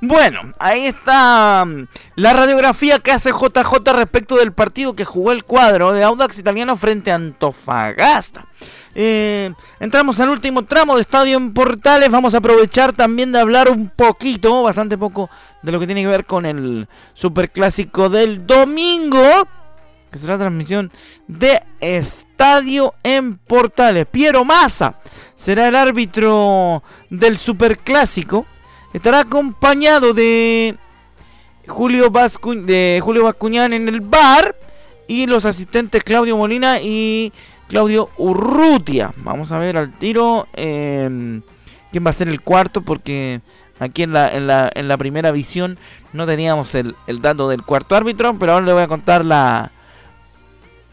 Bueno, 0.00 0.54
ahí 0.58 0.86
está 0.86 1.64
mm, 1.64 1.86
la 2.16 2.32
radiografía 2.32 2.98
que 2.98 3.12
hace 3.12 3.30
JJ 3.30 3.92
respecto 3.92 4.36
del 4.36 4.52
partido 4.52 4.94
que 4.94 5.04
jugó 5.04 5.32
el 5.32 5.44
cuadro 5.44 5.92
de 5.92 6.04
Audax 6.04 6.38
Italiano 6.38 6.76
frente 6.76 7.10
a 7.10 7.16
Antofagasta. 7.16 8.46
Eh, 8.94 9.52
entramos 9.78 10.18
al 10.18 10.30
último 10.30 10.64
tramo 10.64 10.96
de 10.96 11.02
Estadio 11.02 11.36
en 11.36 11.54
Portales. 11.54 12.10
Vamos 12.10 12.34
a 12.34 12.38
aprovechar 12.38 12.92
también 12.92 13.30
de 13.30 13.38
hablar 13.38 13.70
un 13.70 13.90
poquito, 13.90 14.62
bastante 14.62 14.98
poco, 14.98 15.30
de 15.62 15.72
lo 15.72 15.78
que 15.78 15.86
tiene 15.86 16.02
que 16.02 16.08
ver 16.08 16.24
con 16.24 16.46
el 16.46 16.88
Superclásico 17.14 18.08
del 18.08 18.46
domingo. 18.46 19.22
Que 20.10 20.18
será 20.18 20.38
transmisión 20.38 20.90
de 21.26 21.62
Estadio 21.80 22.94
en 23.02 23.36
Portales. 23.36 24.06
Piero 24.06 24.44
Massa 24.44 24.94
será 25.36 25.68
el 25.68 25.76
árbitro 25.76 26.82
del 27.10 27.38
Superclásico. 27.38 28.46
Estará 28.92 29.20
acompañado 29.20 30.14
de 30.14 30.76
Julio, 31.66 32.10
de 32.10 33.00
Julio 33.02 33.24
Bascuñán 33.24 33.72
en 33.72 33.88
el 33.88 34.00
bar. 34.00 34.56
Y 35.06 35.26
los 35.26 35.46
asistentes 35.46 36.04
Claudio 36.04 36.36
Molina 36.36 36.80
y 36.80 37.32
Claudio 37.68 38.10
Urrutia. 38.16 39.12
Vamos 39.16 39.52
a 39.52 39.58
ver 39.58 39.76
al 39.76 39.92
tiro 39.92 40.46
em, 40.54 41.42
quién 41.90 42.04
va 42.04 42.10
a 42.10 42.14
ser 42.14 42.28
el 42.28 42.42
cuarto 42.42 42.82
porque 42.82 43.40
aquí 43.78 44.02
en 44.02 44.12
la, 44.12 44.30
en 44.30 44.46
la, 44.46 44.70
en 44.74 44.88
la 44.88 44.96
primera 44.96 45.30
visión 45.30 45.78
no 46.12 46.26
teníamos 46.26 46.74
el, 46.74 46.94
dato 47.20 47.48
del 47.48 47.62
cuarto 47.62 47.94
árbitro, 47.94 48.34
pero 48.38 48.52
ahora 48.52 48.66
le 48.66 48.72
voy 48.72 48.82
a 48.82 48.88
contar 48.88 49.24
la, 49.24 49.70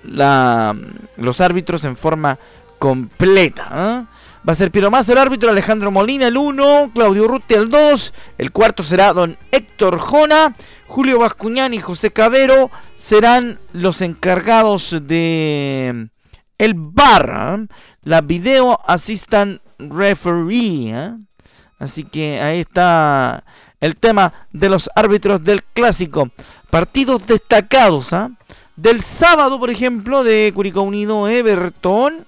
la 0.04 0.76
los 1.18 1.42
árbitros 1.42 1.84
en 1.86 1.98
forma 1.98 2.38
completa. 2.80 3.70
¿eh? 3.74 4.16
Va 4.48 4.52
a 4.52 4.56
ser 4.56 4.70
Piero 4.70 4.92
Más 4.92 5.10
el 5.10 5.18
árbitro, 5.18 5.50
Alejandro 5.50 5.90
Molina 5.90 6.28
el 6.28 6.38
1, 6.38 6.92
Claudio 6.94 7.24
Urrutia 7.24 7.58
el 7.58 7.70
2, 7.70 8.14
el 8.38 8.52
cuarto 8.52 8.84
será 8.84 9.12
don 9.12 9.40
Héctor 9.52 9.98
Jona, 9.98 10.56
Julio 10.86 11.18
Bascuñán 11.18 11.74
y 11.74 11.80
José 11.80 12.12
Cabero 12.12 12.70
serán 12.96 13.58
los 13.74 14.02
encargados 14.02 14.96
de 15.02 16.10
el 16.60 16.74
bar, 16.76 17.68
la 18.04 18.22
Video 18.22 18.80
Assistant 18.86 19.62
Referee. 19.80 20.92
¿eh? 20.94 21.14
Así 21.80 22.04
que 22.04 22.40
ahí 22.40 22.60
está 22.60 23.44
el 23.82 23.96
tema 23.96 24.32
de 24.54 24.70
los 24.70 24.92
árbitros 24.96 25.44
del 25.44 25.64
clásico. 25.64 26.30
Partidos 26.70 27.26
destacados. 27.26 28.14
¿eh? 28.14 28.30
Del 28.76 29.02
sábado, 29.02 29.60
por 29.60 29.72
ejemplo, 29.72 30.24
de 30.24 30.52
Curicó 30.54 30.84
Unido 30.84 31.28
Everton. 31.28 32.28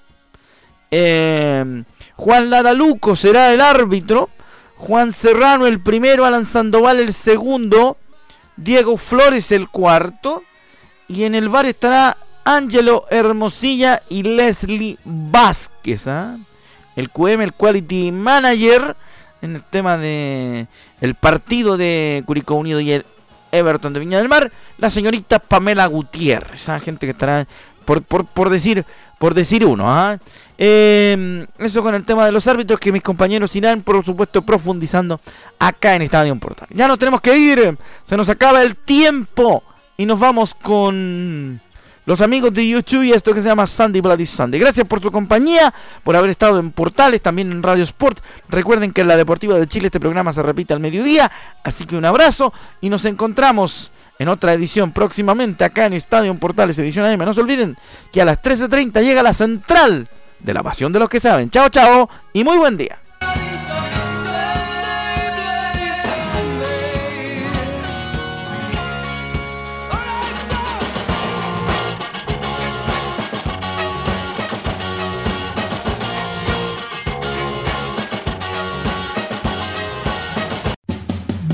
Eh, 0.89 1.83
Juan 2.17 2.49
Ladaluco 2.49 3.15
será 3.15 3.53
el 3.53 3.61
árbitro. 3.61 4.29
Juan 4.75 5.13
Serrano 5.13 5.65
el 5.65 5.79
primero, 5.79 6.25
Alan 6.25 6.45
Sandoval 6.45 6.99
el 6.99 7.13
segundo, 7.13 7.97
Diego 8.57 8.97
Flores 8.97 9.51
el 9.51 9.69
cuarto. 9.69 10.43
Y 11.07 11.23
en 11.23 11.35
el 11.35 11.47
bar 11.47 11.65
estará 11.65 12.17
Angelo 12.43 13.05
Hermosilla 13.09 14.01
y 14.09 14.23
Leslie 14.23 14.97
Vázquez. 15.05 16.07
¿ah? 16.07 16.37
El 16.95 17.09
QM, 17.11 17.41
el 17.41 17.53
Quality 17.53 18.11
Manager, 18.11 18.95
en 19.41 19.55
el 19.55 19.63
tema 19.63 19.97
de 19.97 20.67
el 20.99 21.15
partido 21.15 21.77
de 21.77 22.23
Curicó 22.25 22.55
Unido 22.55 22.79
y 22.79 22.91
el 22.91 23.05
Everton 23.51 23.93
de 23.93 23.99
Viña 23.99 24.17
del 24.17 24.27
Mar. 24.27 24.51
La 24.79 24.89
señorita 24.89 25.39
Pamela 25.39 25.85
Gutiérrez, 25.85 26.67
¿ah? 26.67 26.79
gente 26.79 27.05
que 27.05 27.11
estará 27.11 27.47
por, 27.87 28.25
por, 28.25 28.49
decir 28.49 28.85
por 29.17 29.33
decir 29.33 29.65
uno. 29.65 29.85
¿ah? 29.87 30.19
Em, 30.57 31.47
eso 31.57 31.81
con 31.81 31.95
el 31.95 32.03
tema 32.03 32.25
de 32.25 32.33
los 32.33 32.45
árbitros 32.45 32.79
que 32.79 32.91
mis 32.91 33.01
compañeros 33.01 33.55
irán, 33.55 33.81
por 33.81 34.03
supuesto, 34.03 34.41
profundizando 34.41 35.21
acá 35.57 35.95
en 35.95 36.01
Estadio 36.01 36.35
Portal. 36.35 36.67
Ya 36.71 36.87
nos 36.87 36.99
tenemos 36.99 37.21
que 37.21 37.37
ir, 37.37 37.77
se 38.03 38.17
nos 38.17 38.27
acaba 38.27 38.61
el 38.61 38.75
tiempo 38.75 39.63
y 39.95 40.05
nos 40.05 40.19
vamos 40.19 40.53
con 40.53 41.61
los 42.07 42.21
amigos 42.21 42.53
de 42.53 42.65
YouTube 42.65 43.03
y 43.03 43.11
esto 43.11 43.33
que 43.33 43.41
se 43.41 43.49
llama 43.49 43.67
Sandy 43.67 43.99
Bloody 43.99 44.25
Sunday. 44.25 44.61
Gracias 44.61 44.87
por 44.87 45.01
tu 45.01 45.11
compañía, 45.11 45.73
por 46.05 46.15
haber 46.15 46.29
estado 46.29 46.57
en 46.57 46.71
Portales, 46.71 47.21
también 47.21 47.51
en 47.51 47.61
Radio 47.61 47.83
Sport. 47.83 48.19
Recuerden 48.47 48.93
que 48.93 49.01
en 49.01 49.09
la 49.09 49.17
Deportiva 49.17 49.59
de 49.59 49.67
Chile 49.67 49.87
este 49.87 49.99
programa 49.99 50.31
se 50.31 50.41
repite 50.41 50.71
al 50.71 50.79
mediodía, 50.79 51.29
así 51.65 51.85
que 51.85 51.97
un 51.97 52.05
abrazo 52.05 52.53
y 52.79 52.89
nos 52.89 53.03
encontramos 53.03 53.91
en 54.19 54.29
otra 54.29 54.53
edición 54.53 54.93
próximamente 54.93 55.65
acá 55.65 55.85
en 55.85 55.93
Estadio 55.93 56.33
Portales, 56.35 56.79
edición 56.79 57.05
AM. 57.05 57.25
No 57.25 57.33
se 57.33 57.41
olviden 57.41 57.75
que 58.13 58.21
a 58.21 58.25
las 58.25 58.41
13.30 58.41 59.03
llega 59.03 59.21
la 59.21 59.33
central 59.33 60.07
de 60.39 60.53
la 60.53 60.63
pasión 60.63 60.93
de 60.93 60.99
los 60.99 61.09
que 61.09 61.19
saben. 61.19 61.49
Chao, 61.49 61.67
chao 61.67 62.09
y 62.31 62.45
muy 62.45 62.57
buen 62.57 62.77
día. 62.77 62.99